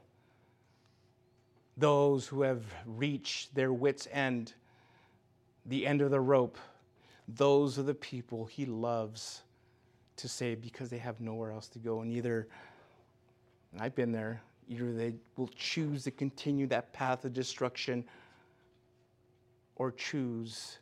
those 1.78 2.28
who 2.28 2.42
have 2.42 2.64
reached 2.86 3.56
their 3.56 3.72
wits' 3.72 4.08
end, 4.12 4.54
the 5.66 5.88
end 5.88 6.02
of 6.02 6.12
the 6.12 6.20
rope. 6.20 6.58
Those 7.28 7.80
are 7.80 7.84
the 7.84 7.94
people 7.94 8.46
he 8.46 8.66
loves 8.66 9.42
to 10.18 10.28
save 10.28 10.62
because 10.62 10.90
they 10.90 10.98
have 10.98 11.22
nowhere 11.22 11.52
else 11.52 11.68
to 11.70 11.80
go. 11.80 12.02
And 12.02 12.12
either, 12.12 12.48
and 13.74 13.82
I've 13.82 13.96
been 13.96 14.12
there, 14.12 14.42
either 14.70 14.94
they 14.94 15.16
will 15.36 15.50
choose 15.56 16.04
to 16.04 16.12
continue 16.12 16.68
that 16.68 16.94
path 16.94 17.26
of 17.26 17.34
destruction 17.34 18.06
or 19.76 19.92
choose 19.92 20.78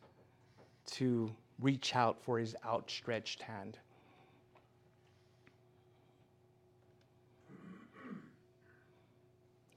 to 0.92 1.34
reach 1.58 1.96
out 1.96 2.22
for 2.22 2.38
his 2.38 2.54
outstretched 2.66 3.42
hand. 3.42 3.78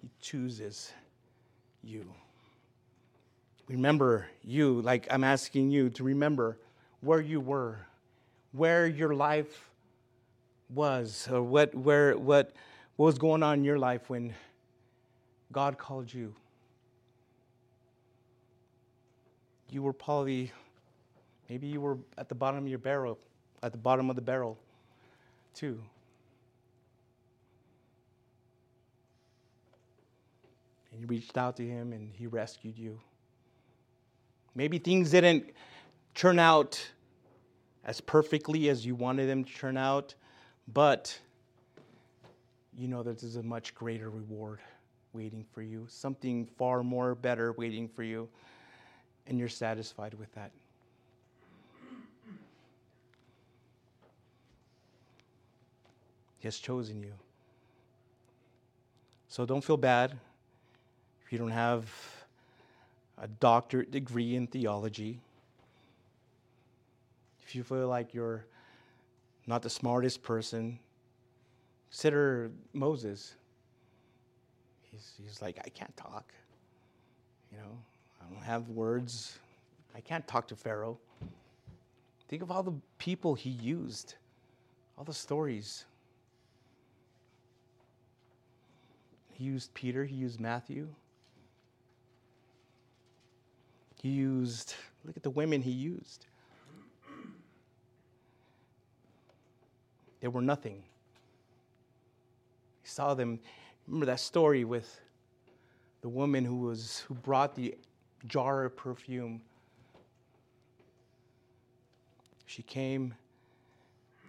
He 0.01 0.09
chooses 0.22 0.91
you. 1.84 2.05
Remember 3.68 4.28
you, 4.43 4.82
like 4.82 5.07
I'm 5.09 5.24
asking 5.24 5.72
you 5.72 5.89
to 5.91 6.03
remember 6.03 6.57
where 6.99 7.22
you 7.22 7.39
were, 7.39 7.80
where 8.51 8.86
your 8.88 9.16
life 9.16 9.70
was, 10.70 11.28
or 11.32 11.41
what, 11.41 11.74
where, 11.74 12.18
what, 12.18 12.51
what 12.96 13.06
was 13.08 13.18
going 13.18 13.43
on 13.43 13.60
in 13.60 13.64
your 13.64 13.80
life 13.80 14.10
when 14.10 14.34
God 15.52 15.78
called 15.78 16.14
you. 16.14 16.36
you 19.70 19.82
were 19.82 19.93
probably, 19.93 20.52
maybe 21.50 21.68
you 21.68 21.82
were 21.82 21.98
at 22.18 22.30
the 22.30 22.36
bottom 22.36 22.64
of 22.64 22.70
your 22.70 22.80
barrel, 22.80 23.18
at 23.64 23.72
the 23.74 23.78
bottom 23.78 24.10
of 24.10 24.16
the 24.16 24.22
barrel, 24.22 24.58
too. 25.54 25.82
And 30.91 31.02
you 31.02 31.08
reached 31.08 31.38
out 31.38 31.58
to 31.58 31.68
him 31.68 31.91
and 31.91 32.14
he 32.14 32.26
rescued 32.26 32.78
you. 32.78 33.00
Maybe 34.56 34.78
things 34.78 35.12
didn't 35.12 35.52
turn 36.14 36.39
out 36.39 36.82
as 37.84 38.00
perfectly 38.00 38.70
as 38.70 38.86
you 38.86 38.96
wanted 38.96 39.28
them 39.28 39.43
to 39.43 39.54
turn 39.54 39.76
out, 39.76 40.16
but 40.74 41.20
you 42.78 42.88
know 42.88 43.04
that 43.04 43.20
there's 43.20 43.38
a 43.38 43.44
much 43.44 43.74
greater 43.74 44.10
reward 44.10 44.60
waiting 45.14 45.46
for 45.54 45.62
you, 45.62 45.86
something 45.90 46.46
far 46.58 46.84
more 46.84 47.16
better 47.16 47.54
waiting 47.54 47.88
for 47.88 48.04
you, 48.04 48.28
and 49.28 49.40
you're 49.40 49.48
satisfied 49.48 50.14
with 50.14 50.34
that. 50.36 50.52
He 56.38 56.48
has 56.48 56.58
chosen 56.60 57.02
you. 57.02 57.14
So 59.30 59.46
don't 59.46 59.64
feel 59.64 59.78
bad 59.78 60.18
if 61.26 61.32
you 61.32 61.40
don't 61.40 61.50
have 61.50 61.90
a 63.18 63.28
doctorate 63.28 63.92
degree 63.92 64.36
in 64.36 64.48
theology. 64.48 65.20
If 67.48 67.56
you 67.56 67.64
feel 67.64 67.88
like 67.88 68.14
you're 68.14 68.46
not 69.48 69.62
the 69.62 69.70
smartest 69.70 70.22
person, 70.24 70.80
consider 71.96 72.52
Moses. 72.74 73.36
He's, 74.82 75.14
he's 75.24 75.41
like, 75.41 75.60
I 75.64 75.70
can't 75.70 75.96
talk. 75.96 76.34
You 77.50 77.58
know, 77.58 77.78
I 78.22 78.34
don't 78.34 78.43
have 78.43 78.68
words. 78.68 79.39
I 79.96 80.02
can't 80.02 80.28
talk 80.28 80.46
to 80.50 80.58
Pharaoh. 80.58 80.98
Think 82.28 82.41
of 82.41 82.52
all 82.52 82.64
the 82.64 82.74
people 82.98 83.34
he 83.34 83.50
used, 83.50 84.16
all 84.98 85.06
the 85.06 85.14
stories. 85.14 85.86
He 89.32 89.46
used 89.46 89.74
Peter, 89.74 90.04
he 90.04 90.16
used 90.16 90.41
Matthew. 90.41 90.89
He 94.02 94.10
used, 94.10 94.76
look 95.06 95.16
at 95.16 95.24
the 95.24 95.30
women 95.30 95.62
he 95.62 95.72
used. 95.72 96.26
They 100.20 100.28
were 100.28 100.41
nothing. 100.41 100.84
He 102.86 102.90
saw 102.90 103.16
them 103.16 103.40
Remember 103.88 104.08
that 104.08 104.20
story 104.20 104.64
with 104.64 105.00
the 106.02 106.10
woman 106.10 106.44
who 106.44 106.58
was 106.58 107.04
who 107.08 107.14
brought 107.14 107.56
the 107.56 107.76
jar 108.28 108.66
of 108.66 108.76
perfume. 108.76 109.42
She 112.48 112.64
came, 112.64 113.14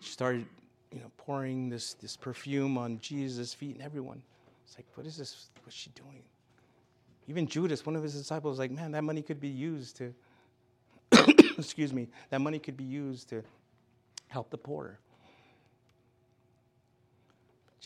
she 0.00 0.10
started, 0.10 0.46
you 0.92 1.00
know, 1.00 1.10
pouring 1.16 1.68
this, 1.68 1.94
this 1.94 2.16
perfume 2.16 2.76
on 2.76 2.98
Jesus' 3.00 3.54
feet 3.54 3.76
and 3.76 3.84
everyone. 3.84 4.22
It's 4.66 4.76
like, 4.76 4.86
what 4.94 5.06
is 5.06 5.16
this? 5.16 5.48
What's 5.64 5.76
she 5.76 5.90
doing? 5.90 6.22
Even 7.28 7.46
Judas, 7.46 7.84
one 7.84 7.96
of 7.96 8.02
his 8.02 8.14
disciples, 8.14 8.52
was 8.52 8.58
like, 8.58 8.70
man, 8.70 8.92
that 8.92 9.04
money 9.04 9.22
could 9.22 9.40
be 9.40 9.48
used 9.48 9.96
to, 9.96 10.14
excuse 11.58 11.92
me, 11.92 12.08
that 12.30 12.40
money 12.40 12.58
could 12.58 12.76
be 12.76 12.84
used 12.84 13.28
to 13.30 13.42
help 14.28 14.50
the 14.50 14.58
poor. 14.58 14.98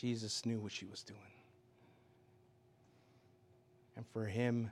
Jesus 0.00 0.46
knew 0.46 0.58
what 0.58 0.72
she 0.72 0.86
was 0.86 1.02
doing. 1.02 1.20
And 3.96 4.06
for 4.14 4.24
him, 4.24 4.70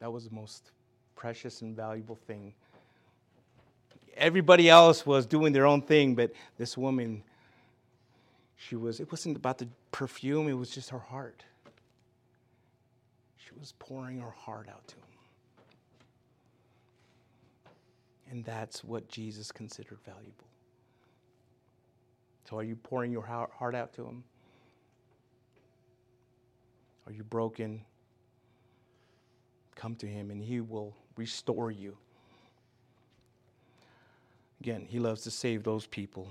that 0.00 0.12
was 0.12 0.28
the 0.28 0.34
most 0.34 0.70
precious 1.16 1.62
and 1.62 1.74
valuable 1.74 2.16
thing. 2.26 2.52
Everybody 4.18 4.68
else 4.68 5.06
was 5.06 5.24
doing 5.24 5.54
their 5.54 5.64
own 5.64 5.80
thing, 5.80 6.14
but 6.14 6.32
this 6.58 6.76
woman, 6.76 7.22
she 8.56 8.76
was, 8.76 9.00
it 9.00 9.10
wasn't 9.10 9.38
about 9.38 9.56
the 9.56 9.68
perfume, 9.92 10.48
it 10.48 10.52
was 10.52 10.68
just 10.68 10.90
her 10.90 10.98
heart. 10.98 11.42
She 13.38 13.58
was 13.58 13.72
pouring 13.78 14.20
her 14.20 14.30
heart 14.30 14.68
out 14.68 14.86
to 14.88 14.96
him. 14.96 15.02
And 18.30 18.44
that's 18.44 18.84
what 18.84 19.08
Jesus 19.08 19.50
considered 19.50 20.00
valuable. 20.04 20.51
So, 22.48 22.58
are 22.58 22.64
you 22.64 22.76
pouring 22.76 23.12
your 23.12 23.24
heart 23.24 23.74
out 23.74 23.92
to 23.94 24.04
him? 24.04 24.24
Are 27.06 27.12
you 27.12 27.24
broken? 27.24 27.82
Come 29.74 29.94
to 29.96 30.06
Him 30.06 30.30
and 30.30 30.42
He 30.42 30.60
will 30.60 30.94
restore 31.16 31.70
you. 31.70 31.96
Again, 34.60 34.86
He 34.88 34.98
loves 34.98 35.22
to 35.22 35.30
save 35.30 35.64
those 35.64 35.86
people. 35.86 36.28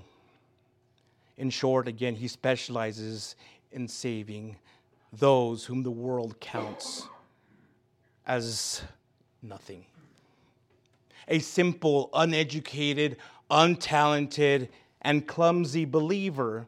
In 1.36 1.50
short, 1.50 1.88
again, 1.88 2.14
He 2.14 2.28
specializes 2.28 3.36
in 3.70 3.88
saving 3.88 4.56
those 5.12 5.64
whom 5.64 5.82
the 5.82 5.90
world 5.90 6.40
counts 6.40 7.06
as 8.26 8.82
nothing. 9.42 9.84
A 11.28 11.38
simple, 11.38 12.08
uneducated, 12.14 13.18
untalented, 13.50 14.68
and 15.02 15.26
clumsy 15.26 15.84
believer, 15.84 16.66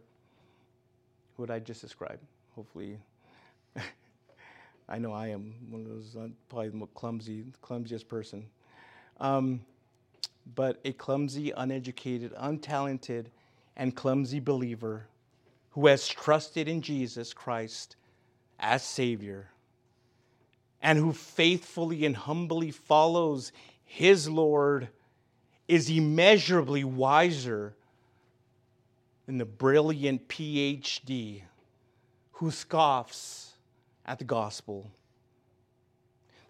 would 1.37 1.51
I 1.51 1.59
just 1.59 1.81
describe? 1.81 2.19
Hopefully, 2.55 2.99
I 4.89 4.99
know 4.99 5.13
I 5.13 5.29
am 5.29 5.55
one 5.71 5.83
of 5.83 5.89
those 5.89 6.17
uh, 6.17 6.29
probably 6.49 6.69
the 6.69 6.77
most 6.77 6.95
clumsy, 6.95 7.45
clumsiest 7.63 8.09
person. 8.09 8.47
Um, 9.21 9.61
but 10.55 10.81
a 10.85 10.93
clumsy, 10.93 11.53
uneducated, 11.53 12.35
untalented, 12.35 13.27
and 13.77 13.95
clumsy 13.97 14.41
believer 14.41 15.07
who 15.71 15.87
has 15.87 16.07
trusted 16.07 16.69
in 16.69 16.83
Jesus 16.83 17.33
Christ 17.33 17.97
as 18.61 18.83
Savior 18.83 19.49
and 20.83 20.99
who 20.99 21.13
faithfully 21.13 22.05
and 22.05 22.15
humbly 22.15 22.71
follows 22.71 23.53
his 23.85 24.29
Lord 24.29 24.89
is 25.67 25.89
immeasurably 25.89 26.85
wiser 26.85 27.75
than 29.27 29.39
the 29.39 29.45
brilliant 29.45 30.29
PhD 30.29 31.43
who 32.33 32.51
scoffs 32.51 33.53
at 34.05 34.19
the 34.19 34.25
gospel. 34.25 34.91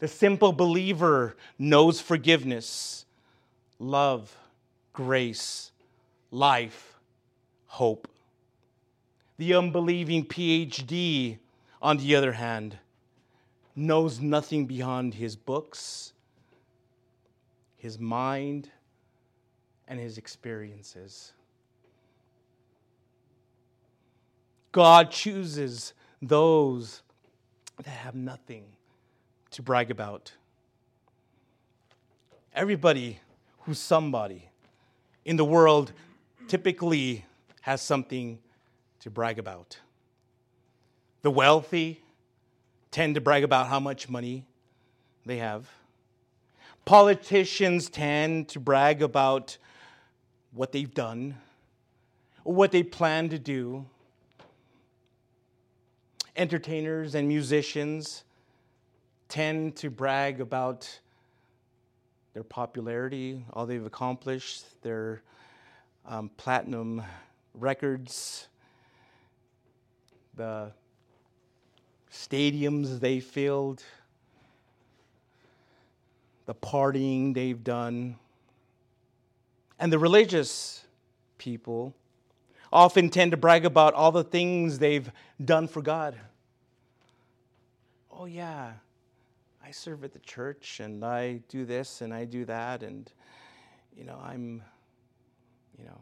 The 0.00 0.08
simple 0.08 0.52
believer 0.52 1.36
knows 1.58 2.00
forgiveness, 2.00 3.06
love, 3.78 4.36
grace, 4.92 5.70
life, 6.30 6.98
hope. 7.66 8.08
The 9.36 9.54
unbelieving 9.54 10.26
PhD, 10.26 11.38
on 11.80 11.98
the 11.98 12.16
other 12.16 12.32
hand, 12.32 12.78
knows 13.76 14.20
nothing 14.20 14.66
beyond 14.66 15.14
his 15.14 15.36
books, 15.36 16.12
his 17.76 17.98
mind, 17.98 18.70
and 19.88 19.98
his 19.98 20.18
experiences. 20.18 21.32
God 24.74 25.12
chooses 25.12 25.94
those 26.20 27.02
that 27.76 27.86
have 27.86 28.16
nothing 28.16 28.64
to 29.52 29.62
brag 29.62 29.92
about. 29.92 30.32
Everybody 32.52 33.20
who's 33.60 33.78
somebody 33.78 34.50
in 35.24 35.36
the 35.36 35.44
world 35.44 35.92
typically 36.48 37.24
has 37.60 37.82
something 37.82 38.40
to 38.98 39.10
brag 39.10 39.38
about. 39.38 39.78
The 41.22 41.30
wealthy 41.30 42.02
tend 42.90 43.14
to 43.14 43.20
brag 43.20 43.44
about 43.44 43.68
how 43.68 43.78
much 43.78 44.08
money 44.08 44.44
they 45.24 45.36
have. 45.36 45.70
Politicians 46.84 47.88
tend 47.88 48.48
to 48.48 48.58
brag 48.58 49.02
about 49.02 49.56
what 50.50 50.72
they've 50.72 50.92
done 50.92 51.36
or 52.42 52.52
what 52.56 52.72
they 52.72 52.82
plan 52.82 53.28
to 53.28 53.38
do 53.38 53.86
entertainers 56.36 57.14
and 57.14 57.28
musicians 57.28 58.24
tend 59.28 59.76
to 59.76 59.90
brag 59.90 60.40
about 60.40 61.00
their 62.32 62.42
popularity, 62.42 63.44
all 63.52 63.66
they've 63.66 63.86
accomplished, 63.86 64.64
their 64.82 65.22
um, 66.04 66.30
platinum 66.36 67.02
records, 67.54 68.48
the 70.36 70.72
stadiums 72.12 72.98
they 72.98 73.20
filled, 73.20 73.82
the 76.46 76.54
partying 76.54 77.32
they've 77.34 77.62
done. 77.62 78.16
And 79.78 79.92
the 79.92 79.98
religious 79.98 80.84
people 81.38 81.94
often 82.74 83.08
tend 83.08 83.30
to 83.30 83.36
brag 83.36 83.64
about 83.64 83.94
all 83.94 84.10
the 84.10 84.24
things 84.24 84.80
they've 84.80 85.10
done 85.42 85.68
for 85.68 85.80
God. 85.80 86.16
Oh, 88.10 88.24
yeah, 88.24 88.72
I 89.64 89.70
serve 89.70 90.02
at 90.02 90.12
the 90.12 90.18
church 90.18 90.80
and 90.80 91.04
I 91.04 91.40
do 91.48 91.64
this 91.64 92.00
and 92.00 92.12
I 92.12 92.24
do 92.24 92.44
that 92.46 92.82
and 92.82 93.10
you 93.96 94.04
know, 94.04 94.20
I'm 94.22 94.60
you 95.78 95.84
know, 95.84 96.00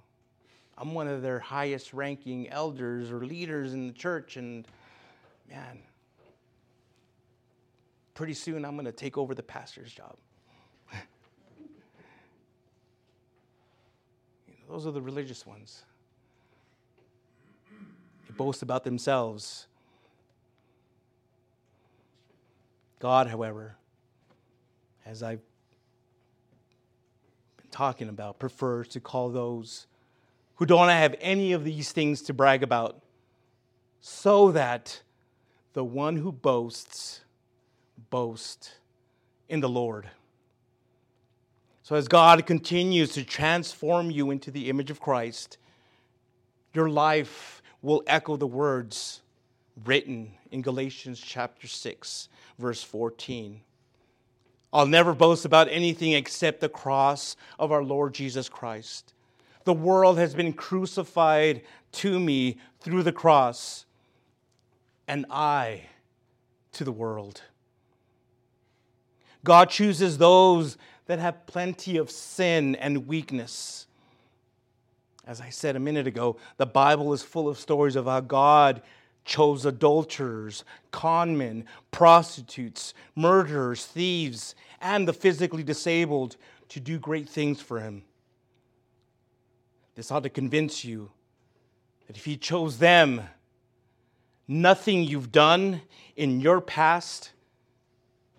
I'm 0.78 0.94
one 0.94 1.08
of 1.08 1.20
their 1.22 1.38
highest 1.38 1.92
ranking 1.92 2.48
elders 2.48 3.10
or 3.10 3.24
leaders 3.24 3.74
in 3.74 3.86
the 3.86 3.92
church 3.92 4.36
and 4.36 4.66
man, 5.48 5.78
pretty 8.14 8.34
soon 8.34 8.64
I'm 8.64 8.74
going 8.74 8.86
to 8.86 8.92
take 8.92 9.18
over 9.18 9.34
the 9.34 9.42
pastor's 9.42 9.92
job. 9.92 10.16
you 10.92 10.98
know, 14.48 14.74
those 14.74 14.86
are 14.86 14.90
the 14.92 15.02
religious 15.02 15.46
ones. 15.46 15.84
They 18.32 18.36
boast 18.36 18.62
about 18.62 18.84
themselves. 18.84 19.66
God, 22.98 23.26
however, 23.26 23.76
as 25.04 25.22
I've 25.22 25.40
been 27.56 27.70
talking 27.70 28.08
about, 28.08 28.38
prefers 28.38 28.88
to 28.88 29.00
call 29.00 29.28
those 29.28 29.86
who 30.54 30.66
don't 30.66 30.88
have 30.88 31.14
any 31.20 31.52
of 31.52 31.64
these 31.64 31.92
things 31.92 32.22
to 32.22 32.32
brag 32.32 32.62
about, 32.62 33.02
so 34.00 34.52
that 34.52 35.02
the 35.74 35.84
one 35.84 36.16
who 36.16 36.32
boasts 36.32 37.20
boast 38.08 38.76
in 39.48 39.60
the 39.60 39.68
Lord. 39.68 40.08
So, 41.82 41.96
as 41.96 42.08
God 42.08 42.46
continues 42.46 43.12
to 43.12 43.24
transform 43.24 44.10
you 44.10 44.30
into 44.30 44.50
the 44.50 44.70
image 44.70 44.90
of 44.90 45.00
Christ, 45.00 45.58
your 46.72 46.88
life 46.88 47.61
will 47.82 48.02
echo 48.06 48.36
the 48.36 48.46
words 48.46 49.20
written 49.84 50.30
in 50.50 50.62
Galatians 50.62 51.20
chapter 51.20 51.66
6, 51.66 52.28
verse 52.58 52.82
14. 52.82 53.60
I'll 54.72 54.86
never 54.86 55.12
boast 55.12 55.44
about 55.44 55.68
anything 55.68 56.12
except 56.12 56.60
the 56.60 56.68
cross 56.68 57.36
of 57.58 57.72
our 57.72 57.84
Lord 57.84 58.14
Jesus 58.14 58.48
Christ. 58.48 59.12
The 59.64 59.72
world 59.72 60.18
has 60.18 60.34
been 60.34 60.52
crucified 60.52 61.62
to 61.92 62.18
me 62.18 62.56
through 62.80 63.02
the 63.02 63.12
cross, 63.12 63.84
and 65.06 65.26
I 65.30 65.88
to 66.72 66.84
the 66.84 66.92
world. 66.92 67.42
God 69.44 69.70
chooses 69.70 70.18
those 70.18 70.78
that 71.06 71.18
have 71.18 71.46
plenty 71.46 71.96
of 71.96 72.10
sin 72.10 72.76
and 72.76 73.06
weakness. 73.06 73.86
As 75.24 75.40
I 75.40 75.50
said 75.50 75.76
a 75.76 75.80
minute 75.80 76.06
ago, 76.06 76.36
the 76.56 76.66
Bible 76.66 77.12
is 77.12 77.22
full 77.22 77.48
of 77.48 77.58
stories 77.58 77.96
of 77.96 78.06
how 78.06 78.20
God 78.20 78.82
chose 79.24 79.64
adulterers, 79.64 80.64
conmen, 80.92 81.64
prostitutes, 81.92 82.92
murderers, 83.14 83.86
thieves, 83.86 84.56
and 84.80 85.06
the 85.06 85.12
physically 85.12 85.62
disabled 85.62 86.36
to 86.70 86.80
do 86.80 86.98
great 86.98 87.28
things 87.28 87.60
for 87.60 87.78
him. 87.78 88.02
This 89.94 90.10
ought 90.10 90.24
to 90.24 90.30
convince 90.30 90.84
you 90.84 91.10
that 92.06 92.16
if 92.16 92.24
he 92.24 92.36
chose 92.36 92.78
them, 92.78 93.22
nothing 94.48 95.04
you've 95.04 95.30
done 95.30 95.82
in 96.16 96.40
your 96.40 96.60
past 96.60 97.30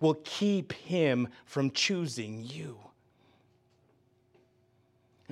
will 0.02 0.16
keep 0.26 0.74
him 0.74 1.30
from 1.46 1.72
choosing 1.72 2.44
you. 2.44 2.78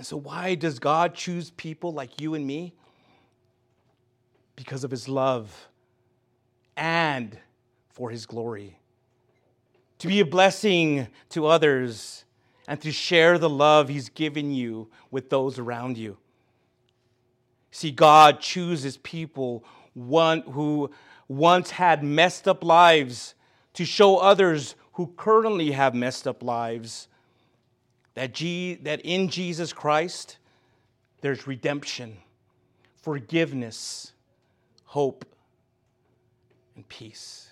And 0.01 0.05
so, 0.07 0.17
why 0.17 0.55
does 0.55 0.79
God 0.79 1.13
choose 1.13 1.51
people 1.51 1.93
like 1.93 2.19
you 2.19 2.33
and 2.33 2.47
me? 2.47 2.73
Because 4.55 4.83
of 4.83 4.89
his 4.89 5.07
love 5.07 5.69
and 6.75 7.37
for 7.89 8.09
his 8.09 8.25
glory. 8.25 8.79
To 9.99 10.07
be 10.07 10.19
a 10.19 10.25
blessing 10.25 11.07
to 11.29 11.45
others 11.45 12.25
and 12.67 12.81
to 12.81 12.91
share 12.91 13.37
the 13.37 13.47
love 13.47 13.89
he's 13.89 14.09
given 14.09 14.51
you 14.51 14.89
with 15.11 15.29
those 15.29 15.59
around 15.59 15.99
you. 15.99 16.17
See, 17.69 17.91
God 17.91 18.39
chooses 18.39 18.97
people 18.97 19.63
one, 19.93 20.41
who 20.41 20.89
once 21.27 21.69
had 21.69 22.03
messed 22.03 22.47
up 22.47 22.63
lives 22.63 23.35
to 23.75 23.85
show 23.85 24.17
others 24.17 24.73
who 24.93 25.13
currently 25.15 25.73
have 25.73 25.93
messed 25.93 26.27
up 26.27 26.41
lives 26.41 27.07
that, 28.15 28.33
G, 28.33 28.75
that 28.83 29.01
in 29.01 29.29
Jesus 29.29 29.73
Christ 29.73 30.37
there's 31.21 31.47
redemption, 31.47 32.17
forgiveness, 33.01 34.13
hope, 34.85 35.25
and 36.75 36.87
peace, 36.89 37.49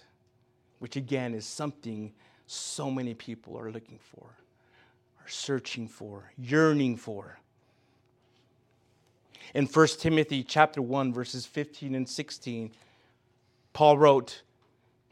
which 0.79 0.95
again 0.95 1.33
is 1.33 1.45
something 1.45 2.11
so 2.47 2.89
many 2.89 3.13
people 3.13 3.57
are 3.57 3.71
looking 3.71 3.99
for, 3.99 4.25
are 4.25 5.29
searching 5.29 5.87
for, 5.87 6.31
yearning 6.37 6.97
for. 6.97 7.39
In 9.53 9.65
1 9.65 9.87
Timothy 9.99 10.43
chapter 10.43 10.81
1 10.81 11.13
verses 11.13 11.45
15 11.45 11.95
and 11.95 12.07
16, 12.07 12.71
Paul 13.73 13.97
wrote, 13.97 14.41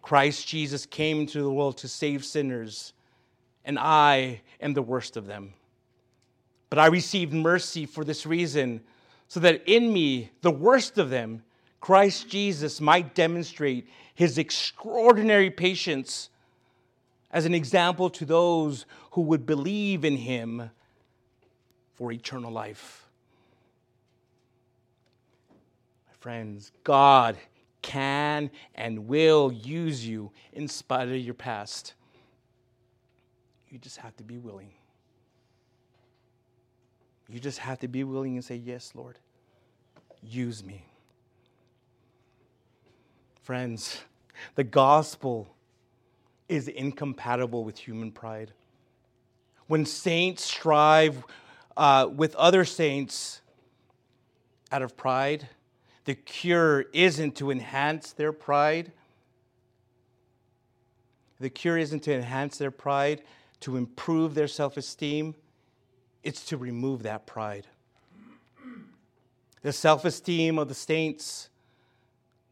Christ 0.01 0.47
Jesus 0.47 0.85
came 0.85 1.19
into 1.19 1.41
the 1.41 1.51
world 1.51 1.77
to 1.79 1.87
save 1.87 2.23
sinners, 2.23 2.93
and 3.67 3.77
I 3.77 4.41
am 4.61 4.73
the 4.73 4.81
worst 4.81 5.17
of 5.17 5.27
them. 5.27 5.53
But 6.69 6.79
I 6.79 6.87
received 6.87 7.33
mercy 7.33 7.85
for 7.85 8.05
this 8.05 8.25
reason, 8.25 8.81
so 9.27 9.41
that 9.41 9.61
in 9.67 9.91
me, 9.91 10.31
the 10.41 10.51
worst 10.51 10.97
of 10.97 11.09
them, 11.09 11.43
Christ 11.81 12.29
Jesus 12.29 12.79
might 12.79 13.13
demonstrate 13.13 13.87
his 14.15 14.37
extraordinary 14.37 15.51
patience 15.51 16.29
as 17.29 17.45
an 17.45 17.53
example 17.53 18.09
to 18.11 18.25
those 18.25 18.85
who 19.11 19.21
would 19.21 19.45
believe 19.45 20.05
in 20.05 20.15
him 20.15 20.71
for 21.93 22.11
eternal 22.13 22.51
life. 22.51 23.05
My 26.07 26.13
friends, 26.19 26.71
God 26.85 27.37
can 27.81 28.49
and 28.75 29.07
will 29.07 29.51
use 29.51 30.07
you 30.07 30.31
in 30.53 30.69
spite 30.69 31.09
of 31.09 31.17
your 31.17 31.33
past. 31.33 31.93
You 33.69 33.77
just 33.77 33.97
have 33.97 34.15
to 34.17 34.23
be 34.23 34.37
willing. 34.37 34.71
You 37.29 37.39
just 37.39 37.59
have 37.59 37.79
to 37.79 37.87
be 37.87 38.03
willing 38.03 38.35
and 38.35 38.43
say, 38.43 38.55
Yes, 38.55 38.93
Lord, 38.95 39.17
use 40.21 40.63
me. 40.63 40.85
Friends, 43.43 44.01
the 44.55 44.63
gospel 44.63 45.55
is 46.47 46.67
incompatible 46.67 47.63
with 47.63 47.77
human 47.77 48.11
pride. 48.11 48.51
When 49.67 49.85
saints 49.85 50.43
strive 50.43 51.23
uh, 51.75 52.09
with 52.13 52.35
other 52.35 52.63
saints 52.63 53.41
out 54.71 54.81
of 54.81 54.95
pride, 54.95 55.47
the 56.05 56.15
cure 56.15 56.85
isn't 56.93 57.35
to 57.35 57.51
enhance 57.51 58.13
their 58.13 58.31
pride. 58.31 58.93
The 61.39 61.49
cure 61.49 61.77
isn't 61.77 62.01
to 62.03 62.13
enhance 62.13 62.57
their 62.57 62.71
pride, 62.71 63.21
to 63.61 63.77
improve 63.77 64.35
their 64.35 64.47
self 64.47 64.77
esteem. 64.77 65.35
It's 66.23 66.45
to 66.45 66.57
remove 66.57 67.03
that 67.03 67.25
pride. 67.25 67.67
The 69.61 69.73
self 69.73 70.05
esteem 70.05 70.59
of 70.59 70.67
the 70.67 70.73
saints 70.73 71.49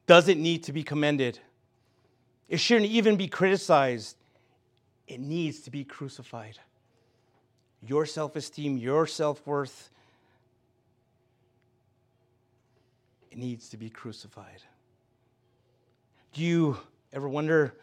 doesn't 0.07 0.41
need 0.41 0.63
to 0.63 0.73
be 0.73 0.83
commended, 0.83 1.39
it 2.49 2.57
shouldn't 2.57 2.91
even 2.91 3.15
be 3.15 3.27
criticized. 3.27 4.17
It 5.07 5.19
needs 5.19 5.59
to 5.61 5.69
be 5.69 5.83
crucified. 5.83 6.57
Your 7.87 8.07
self 8.07 8.35
esteem, 8.35 8.77
your 8.77 9.05
self 9.05 9.45
worth 9.45 9.91
it 13.29 13.37
needs 13.37 13.69
to 13.69 13.77
be 13.77 13.89
crucified. 13.89 14.63
Do 16.33 16.41
you 16.41 16.77
ever 17.13 17.29
wonder 17.29 17.75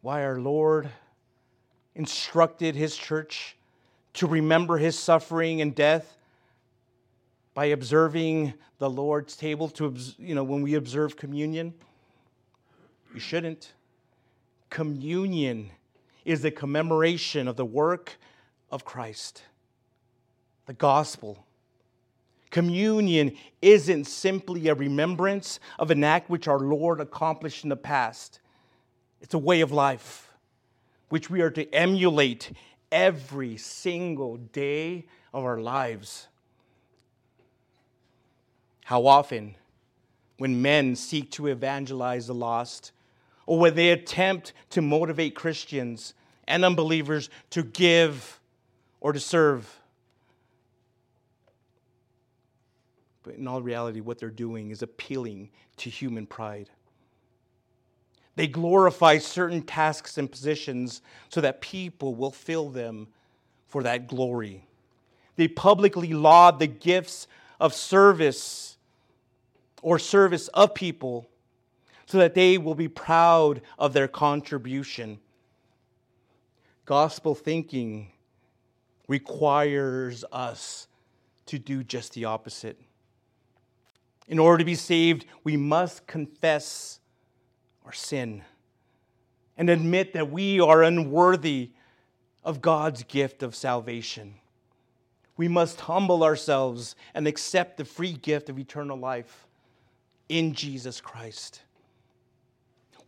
why 0.00 0.24
our 0.24 0.40
Lord 0.40 0.88
instructed 1.94 2.74
his 2.74 2.96
church 2.96 3.56
to 4.14 4.26
remember 4.26 4.78
his 4.78 4.98
suffering 4.98 5.60
and 5.60 5.74
death 5.74 6.16
by 7.52 7.66
observing 7.66 8.54
the 8.78 8.90
Lord's 8.90 9.36
table 9.36 9.68
to 9.70 9.94
you 10.18 10.34
know 10.34 10.44
when 10.44 10.62
we 10.62 10.74
observe 10.74 11.16
communion? 11.16 11.74
You 13.12 13.20
shouldn't. 13.20 13.72
Communion 14.70 15.70
is 16.24 16.44
a 16.44 16.50
commemoration 16.50 17.46
of 17.46 17.56
the 17.56 17.64
work 17.64 18.16
of 18.70 18.84
Christ, 18.84 19.42
the 20.66 20.72
gospel 20.72 21.44
Communion 22.54 23.36
isn't 23.62 24.04
simply 24.04 24.68
a 24.68 24.74
remembrance 24.76 25.58
of 25.76 25.90
an 25.90 26.04
act 26.04 26.30
which 26.30 26.46
our 26.46 26.60
Lord 26.60 27.00
accomplished 27.00 27.64
in 27.64 27.68
the 27.68 27.74
past, 27.74 28.38
it's 29.20 29.34
a 29.34 29.38
way 29.38 29.60
of 29.60 29.72
life 29.72 30.30
which 31.08 31.30
we 31.30 31.40
are 31.40 31.50
to 31.50 31.72
emulate 31.74 32.52
every 32.90 33.56
single 33.56 34.36
day 34.36 35.06
of 35.32 35.44
our 35.44 35.60
lives. 35.60 36.28
How 38.84 39.06
often, 39.06 39.56
when 40.38 40.60
men 40.60 40.96
seek 40.96 41.30
to 41.32 41.46
evangelize 41.46 42.26
the 42.26 42.34
lost, 42.34 42.92
or 43.46 43.58
when 43.58 43.74
they 43.74 43.90
attempt 43.90 44.52
to 44.70 44.82
motivate 44.82 45.34
Christians 45.34 46.14
and 46.46 46.64
unbelievers 46.64 47.30
to 47.50 47.62
give 47.62 48.40
or 49.00 49.12
to 49.12 49.20
serve. 49.20 49.80
But 53.22 53.36
in 53.36 53.48
all 53.48 53.62
reality, 53.62 54.00
what 54.00 54.18
they're 54.18 54.30
doing 54.30 54.70
is 54.70 54.82
appealing 54.82 55.50
to 55.78 55.90
human 55.90 56.26
pride. 56.26 56.68
They 58.36 58.46
glorify 58.46 59.18
certain 59.18 59.62
tasks 59.62 60.18
and 60.18 60.30
positions 60.30 61.02
so 61.28 61.40
that 61.40 61.60
people 61.60 62.14
will 62.14 62.32
fill 62.32 62.68
them 62.68 63.08
for 63.68 63.82
that 63.84 64.08
glory. 64.08 64.66
They 65.36 65.48
publicly 65.48 66.12
laud 66.12 66.58
the 66.58 66.66
gifts 66.66 67.26
of 67.60 67.74
service 67.74 68.76
or 69.82 69.98
service 69.98 70.48
of 70.48 70.74
people 70.74 71.28
so 72.06 72.18
that 72.18 72.34
they 72.34 72.58
will 72.58 72.74
be 72.74 72.88
proud 72.88 73.60
of 73.78 73.92
their 73.92 74.08
contribution. 74.08 75.18
Gospel 76.84 77.34
thinking 77.34 78.10
requires 79.08 80.24
us 80.32 80.86
to 81.46 81.58
do 81.58 81.82
just 81.82 82.14
the 82.14 82.24
opposite. 82.24 82.80
In 84.28 84.38
order 84.38 84.58
to 84.58 84.64
be 84.64 84.74
saved, 84.74 85.26
we 85.44 85.56
must 85.56 86.06
confess 86.06 87.00
our 87.84 87.92
sin 87.92 88.42
and 89.56 89.70
admit 89.70 90.12
that 90.14 90.30
we 90.30 90.60
are 90.60 90.82
unworthy 90.82 91.70
of 92.42 92.60
God's 92.60 93.02
gift 93.04 93.42
of 93.42 93.54
salvation. 93.54 94.34
We 95.36 95.48
must 95.48 95.80
humble 95.80 96.22
ourselves 96.22 96.94
and 97.14 97.26
accept 97.26 97.76
the 97.76 97.84
free 97.84 98.12
gift 98.12 98.48
of 98.48 98.58
eternal 98.58 98.96
life 98.96 99.46
in 100.28 100.54
Jesus 100.54 101.00
Christ. 101.00 101.62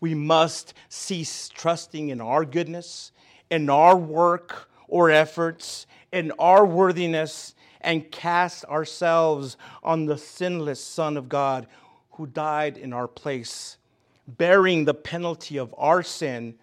We 0.01 0.15
must 0.15 0.75
cease 0.89 1.49
trusting 1.49 2.11
in 2.11 2.21
our 2.21 2.45
goodness, 2.45 3.13
in 3.51 3.71
our 3.71 3.97
work 3.97 4.69
or 4.89 5.11
efforts, 5.11 5.87
in 6.13 6.33
our 6.39 6.65
worthiness, 6.65 7.55
and 7.81 8.11
cast 8.11 8.65
ourselves 8.67 9.57
on 9.83 10.07
the 10.07 10.19
sinless 10.19 10.83
Son 10.83 11.17
of 11.17 11.29
God 11.29 11.67
who 12.13 12.27
died 12.27 12.77
in 12.77 12.93
our 12.93 13.09
place, 13.09 13.77
bearing 14.27 14.85
the 14.85 14.95
penalty 14.95 15.57
of 15.57 15.75
our 15.79 16.03
sin 16.03 16.55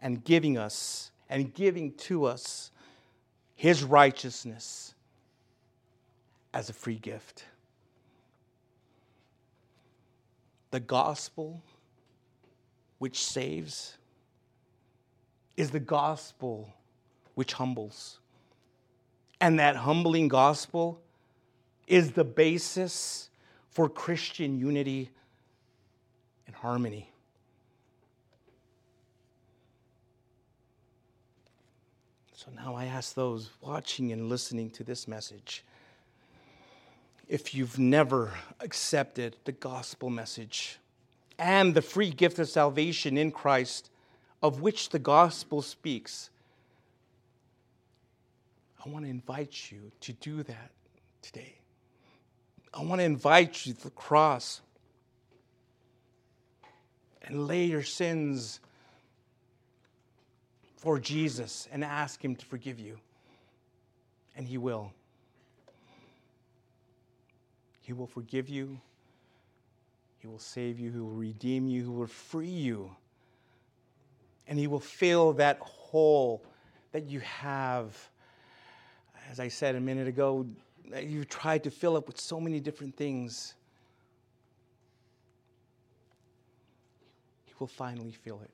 and 0.00 0.24
giving 0.24 0.58
us 0.58 1.10
and 1.28 1.52
giving 1.54 1.92
to 1.92 2.24
us 2.24 2.70
his 3.54 3.82
righteousness 3.82 4.94
as 6.52 6.68
a 6.68 6.72
free 6.72 6.98
gift. 6.98 7.44
The 10.70 10.80
gospel 10.80 11.62
which 12.98 13.24
saves 13.24 13.96
is 15.56 15.70
the 15.70 15.80
gospel 15.80 16.72
which 17.34 17.54
humbles. 17.54 18.18
And 19.40 19.58
that 19.58 19.76
humbling 19.76 20.28
gospel 20.28 21.00
is 21.86 22.12
the 22.12 22.24
basis 22.24 23.30
for 23.70 23.88
Christian 23.88 24.58
unity 24.58 25.10
harmony. 26.60 27.10
So 32.34 32.50
now 32.54 32.74
I 32.74 32.84
ask 32.84 33.14
those 33.14 33.50
watching 33.60 34.12
and 34.12 34.28
listening 34.28 34.70
to 34.70 34.84
this 34.84 35.08
message 35.08 35.64
if 37.28 37.54
you've 37.54 37.78
never 37.78 38.32
accepted 38.60 39.36
the 39.44 39.52
gospel 39.52 40.10
message 40.10 40.78
and 41.38 41.74
the 41.74 41.82
free 41.82 42.10
gift 42.10 42.38
of 42.38 42.48
salvation 42.48 43.18
in 43.18 43.30
Christ, 43.32 43.90
of 44.42 44.60
which 44.60 44.90
the 44.90 44.98
gospel 44.98 45.60
speaks, 45.60 46.30
I 48.84 48.88
want 48.88 49.04
to 49.04 49.10
invite 49.10 49.70
you 49.72 49.90
to 50.02 50.12
do 50.12 50.42
that 50.44 50.70
today. 51.20 51.56
I 52.72 52.82
want 52.82 53.00
to 53.00 53.04
invite 53.04 53.66
you 53.66 53.72
to 53.72 53.82
the 53.84 53.90
cross 53.90 54.60
and 57.26 57.46
lay 57.46 57.64
your 57.64 57.82
sins 57.82 58.60
for 60.76 60.98
Jesus 60.98 61.68
and 61.72 61.84
ask 61.84 62.24
Him 62.24 62.36
to 62.36 62.46
forgive 62.46 62.78
you. 62.78 62.98
And 64.36 64.46
He 64.46 64.58
will. 64.58 64.92
He 67.80 67.92
will 67.92 68.06
forgive 68.06 68.48
you. 68.48 68.80
He 70.18 70.28
will 70.28 70.38
save 70.38 70.78
you. 70.78 70.90
He 70.90 70.98
will 70.98 71.10
redeem 71.10 71.68
you. 71.68 71.82
He 71.82 71.88
will 71.88 72.06
free 72.06 72.46
you. 72.46 72.90
And 74.46 74.58
He 74.58 74.66
will 74.66 74.80
fill 74.80 75.32
that 75.34 75.58
hole 75.60 76.44
that 76.92 77.04
you 77.04 77.20
have. 77.20 77.96
As 79.30 79.40
I 79.40 79.48
said 79.48 79.74
a 79.74 79.80
minute 79.80 80.06
ago, 80.06 80.46
you've 81.02 81.28
tried 81.28 81.64
to 81.64 81.70
fill 81.70 81.96
up 81.96 82.06
with 82.06 82.20
so 82.20 82.40
many 82.40 82.60
different 82.60 82.96
things. 82.96 83.54
Will 87.58 87.66
finally 87.66 88.12
fill 88.12 88.40
it 88.42 88.50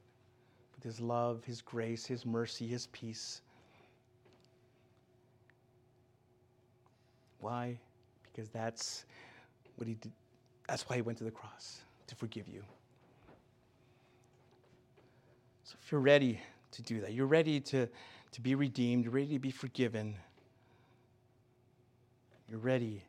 with 0.75 0.85
His 0.85 1.01
love, 1.01 1.45
His 1.45 1.61
grace, 1.61 2.07
His 2.07 2.25
mercy, 2.25 2.67
His 2.67 2.87
peace. 2.89 3.43
Why? 7.41 7.79
Because 8.23 8.49
that's 8.49 9.05
what 9.77 9.89
he 9.89 9.95
did. 9.95 10.13
That's 10.69 10.89
why 10.89 10.97
he 10.97 11.03
went 11.03 11.19
to 11.19 11.25
the 11.25 11.31
cross, 11.31 11.81
to 12.07 12.15
forgive 12.15 12.49
you. 12.49 12.63
So 15.65 15.75
if 15.83 15.91
you're 15.91 16.01
ready 16.01 16.41
to 16.71 16.83
do 16.83 17.01
that, 17.01 17.13
you're 17.13 17.27
ready 17.27 17.61
to, 17.61 17.89
to 18.31 18.41
be 18.41 18.55
redeemed, 18.55 19.05
you're 19.05 19.13
ready 19.13 19.33
to 19.35 19.39
be 19.41 19.51
forgiven, 19.51 20.15
you're 22.49 22.61
ready 22.61 23.03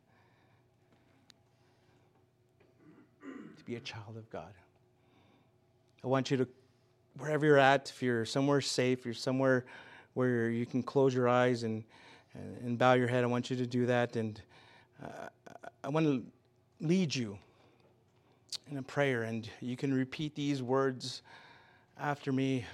to 3.21 3.63
be 3.65 3.75
a 3.75 3.79
child 3.79 4.17
of 4.17 4.29
God. 4.31 4.51
I 6.03 6.07
want 6.07 6.29
you 6.31 6.37
to, 6.37 6.47
wherever 7.17 7.45
you're 7.45 7.57
at, 7.57 7.89
if 7.89 8.03
you're 8.03 8.25
somewhere 8.25 8.61
safe, 8.61 9.05
you're 9.05 9.13
somewhere 9.13 9.65
where 10.13 10.49
you 10.49 10.65
can 10.65 10.83
close 10.83 11.13
your 11.13 11.29
eyes 11.29 11.63
and, 11.63 11.83
and 12.33 12.77
bow 12.77 12.93
your 12.93 13.07
head, 13.07 13.23
I 13.23 13.27
want 13.27 13.49
you 13.49 13.55
to 13.55 13.65
do 13.65 13.85
that. 13.85 14.15
And 14.15 14.41
uh, 15.01 15.29
I 15.83 15.89
want 15.89 16.05
to 16.05 16.25
lead 16.85 17.15
you 17.15 17.37
in 18.69 18.77
a 18.77 18.81
prayer, 18.83 19.23
and 19.23 19.49
you 19.61 19.75
can 19.75 19.93
repeat 19.93 20.35
these 20.35 20.61
words 20.61 21.21
after 21.99 22.31
me, 22.31 22.65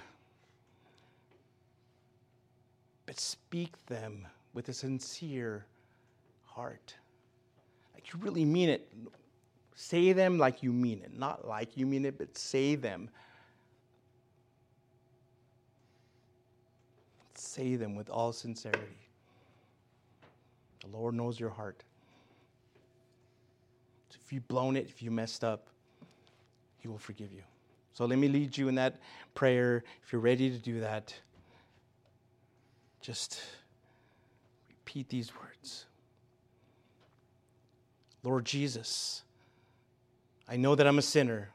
but 3.06 3.18
speak 3.18 3.84
them 3.86 4.26
with 4.54 4.68
a 4.68 4.72
sincere 4.72 5.64
heart. 6.44 6.94
Like 7.94 8.12
you 8.12 8.20
really 8.20 8.44
mean 8.44 8.68
it. 8.68 8.92
Say 9.80 10.12
them 10.12 10.38
like 10.38 10.62
you 10.62 10.72
mean 10.72 11.00
it. 11.02 11.16
Not 11.16 11.46
like 11.46 11.76
you 11.76 11.86
mean 11.86 12.04
it, 12.04 12.18
but 12.18 12.36
say 12.36 12.74
them. 12.74 13.08
Say 17.34 17.76
them 17.76 17.96
with 17.96 18.10
all 18.10 18.32
sincerity. 18.32 19.08
The 20.82 20.88
Lord 20.88 21.14
knows 21.14 21.40
your 21.40 21.50
heart 21.50 21.82
if 24.30 24.34
you've 24.34 24.46
blown 24.46 24.76
it, 24.76 24.86
if 24.88 25.02
you 25.02 25.10
messed 25.10 25.42
up, 25.42 25.66
He 26.78 26.86
will 26.86 26.98
forgive 26.98 27.32
you. 27.32 27.42
So 27.94 28.04
let 28.04 28.16
me 28.16 28.28
lead 28.28 28.56
you 28.56 28.68
in 28.68 28.76
that 28.76 29.00
prayer. 29.34 29.82
If 30.04 30.12
you're 30.12 30.20
ready 30.20 30.50
to 30.50 30.56
do 30.56 30.78
that, 30.78 31.12
just 33.00 33.40
repeat 34.68 35.08
these 35.08 35.32
words 35.34 35.86
Lord 38.22 38.44
Jesus, 38.44 39.22
I 40.50 40.56
know 40.56 40.74
that 40.74 40.84
I'm 40.84 40.98
a 40.98 41.02
sinner, 41.02 41.50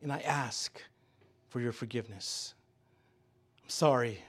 and 0.00 0.10
I 0.10 0.20
ask 0.20 0.82
for 1.50 1.60
your 1.60 1.72
forgiveness. 1.72 2.54
I'm 3.62 3.68
sorry. 3.68 4.24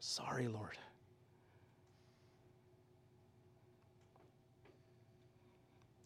Sorry, 0.00 0.48
Lord. 0.48 0.78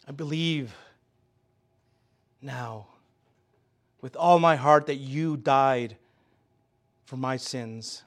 I 0.08 0.10
believe 0.10 0.74
now 2.42 2.86
with 4.00 4.16
all 4.16 4.40
my 4.40 4.56
heart 4.56 4.86
that 4.86 4.96
you 4.96 5.36
died 5.36 5.96
for 7.04 7.16
my 7.16 7.36
sins 7.36 8.02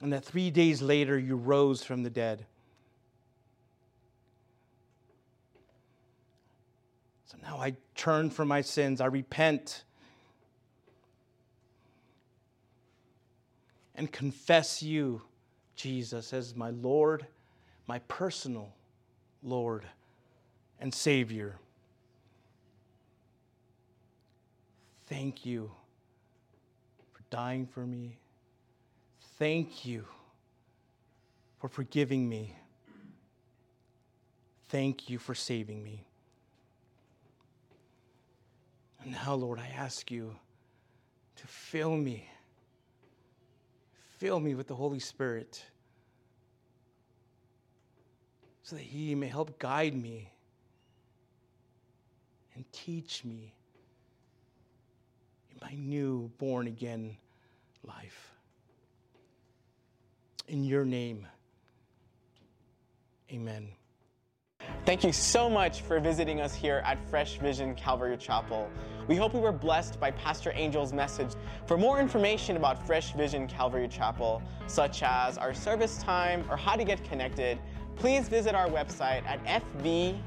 and 0.00 0.12
that 0.12 0.24
three 0.24 0.50
days 0.50 0.82
later 0.82 1.18
you 1.18 1.34
rose 1.36 1.82
from 1.82 2.02
the 2.02 2.10
dead. 2.10 2.44
So 7.32 7.38
now 7.42 7.56
I 7.56 7.76
turn 7.94 8.28
from 8.28 8.48
my 8.48 8.60
sins, 8.60 9.00
I 9.00 9.06
repent, 9.06 9.84
and 13.94 14.12
confess 14.12 14.82
you, 14.82 15.22
Jesus, 15.74 16.34
as 16.34 16.54
my 16.54 16.68
Lord, 16.68 17.26
my 17.86 18.00
personal 18.00 18.74
Lord 19.42 19.86
and 20.78 20.92
Savior. 20.92 21.56
Thank 25.06 25.46
you 25.46 25.72
for 27.14 27.22
dying 27.30 27.64
for 27.66 27.86
me. 27.86 28.18
Thank 29.38 29.86
you 29.86 30.04
for 31.60 31.68
forgiving 31.68 32.28
me. 32.28 32.58
Thank 34.68 35.08
you 35.08 35.18
for 35.18 35.34
saving 35.34 35.82
me. 35.82 36.04
And 39.04 39.12
now, 39.12 39.34
Lord, 39.34 39.58
I 39.58 39.66
ask 39.76 40.10
you 40.10 40.34
to 41.36 41.46
fill 41.46 41.96
me. 41.96 42.28
Fill 44.18 44.38
me 44.38 44.54
with 44.54 44.68
the 44.68 44.74
Holy 44.74 45.00
Spirit 45.00 45.64
so 48.62 48.76
that 48.76 48.82
He 48.82 49.14
may 49.14 49.26
help 49.26 49.58
guide 49.58 49.94
me 49.94 50.30
and 52.54 52.64
teach 52.72 53.24
me 53.24 53.52
in 55.50 55.58
my 55.60 55.74
new 55.74 56.30
born 56.38 56.68
again 56.68 57.16
life. 57.84 58.32
In 60.46 60.64
your 60.64 60.84
name, 60.84 61.26
amen. 63.32 63.68
Thank 64.84 65.04
you 65.04 65.12
so 65.12 65.48
much 65.48 65.82
for 65.82 66.00
visiting 66.00 66.40
us 66.40 66.54
here 66.54 66.82
at 66.84 66.98
Fresh 67.08 67.38
Vision 67.38 67.74
Calvary 67.74 68.16
Chapel. 68.16 68.68
We 69.06 69.16
hope 69.16 69.34
you 69.34 69.40
were 69.40 69.52
blessed 69.52 70.00
by 70.00 70.10
Pastor 70.12 70.50
Angel's 70.52 70.92
message. 70.92 71.30
For 71.66 71.76
more 71.76 72.00
information 72.00 72.56
about 72.56 72.84
Fresh 72.86 73.12
Vision 73.14 73.46
Calvary 73.46 73.88
Chapel, 73.88 74.42
such 74.66 75.02
as 75.02 75.38
our 75.38 75.54
service 75.54 75.98
time 75.98 76.44
or 76.50 76.56
how 76.56 76.76
to 76.76 76.84
get 76.84 77.04
connected, 77.04 77.58
please 77.96 78.28
visit 78.28 78.54
our 78.54 78.68
website 78.68 79.24
at 79.26 79.44
fvccelp.com. 79.44 80.22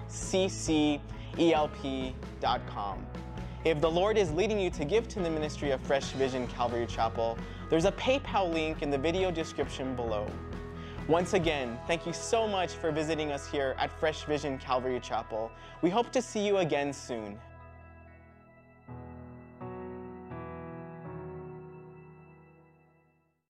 If 3.66 3.82
the 3.82 3.90
Lord 3.90 4.18
is 4.18 4.32
leading 4.32 4.60
you 4.60 4.70
to 4.70 4.86
give 4.86 5.08
to 5.08 5.20
the 5.20 5.30
ministry 5.30 5.72
of 5.72 5.82
Fresh 5.82 6.12
Vision 6.12 6.48
Calvary 6.48 6.86
Chapel, 6.86 7.38
there's 7.70 7.86
a 7.86 7.92
PayPal 7.94 8.54
link 8.54 8.84
in 8.84 8.92
the 8.92 8.98
video 8.98 9.32
description 9.32 9.96
below. 9.96 10.28
Once 11.08 11.36
again, 11.36 11.78
thank 11.86 12.08
you 12.08 12.14
so 12.14 12.47
much 12.47 12.72
for 12.72 12.91
visiting 12.91 13.32
us 13.32 13.47
here 13.47 13.76
at 13.78 13.91
Fresh 13.99 14.24
Vision 14.24 14.58
Calvary 14.58 14.99
Chapel. 14.99 15.51
We 15.84 15.91
hope 15.91 16.12
to 16.14 16.20
see 16.20 16.43
you 16.43 16.58
again 16.58 16.91
soon. 16.91 17.38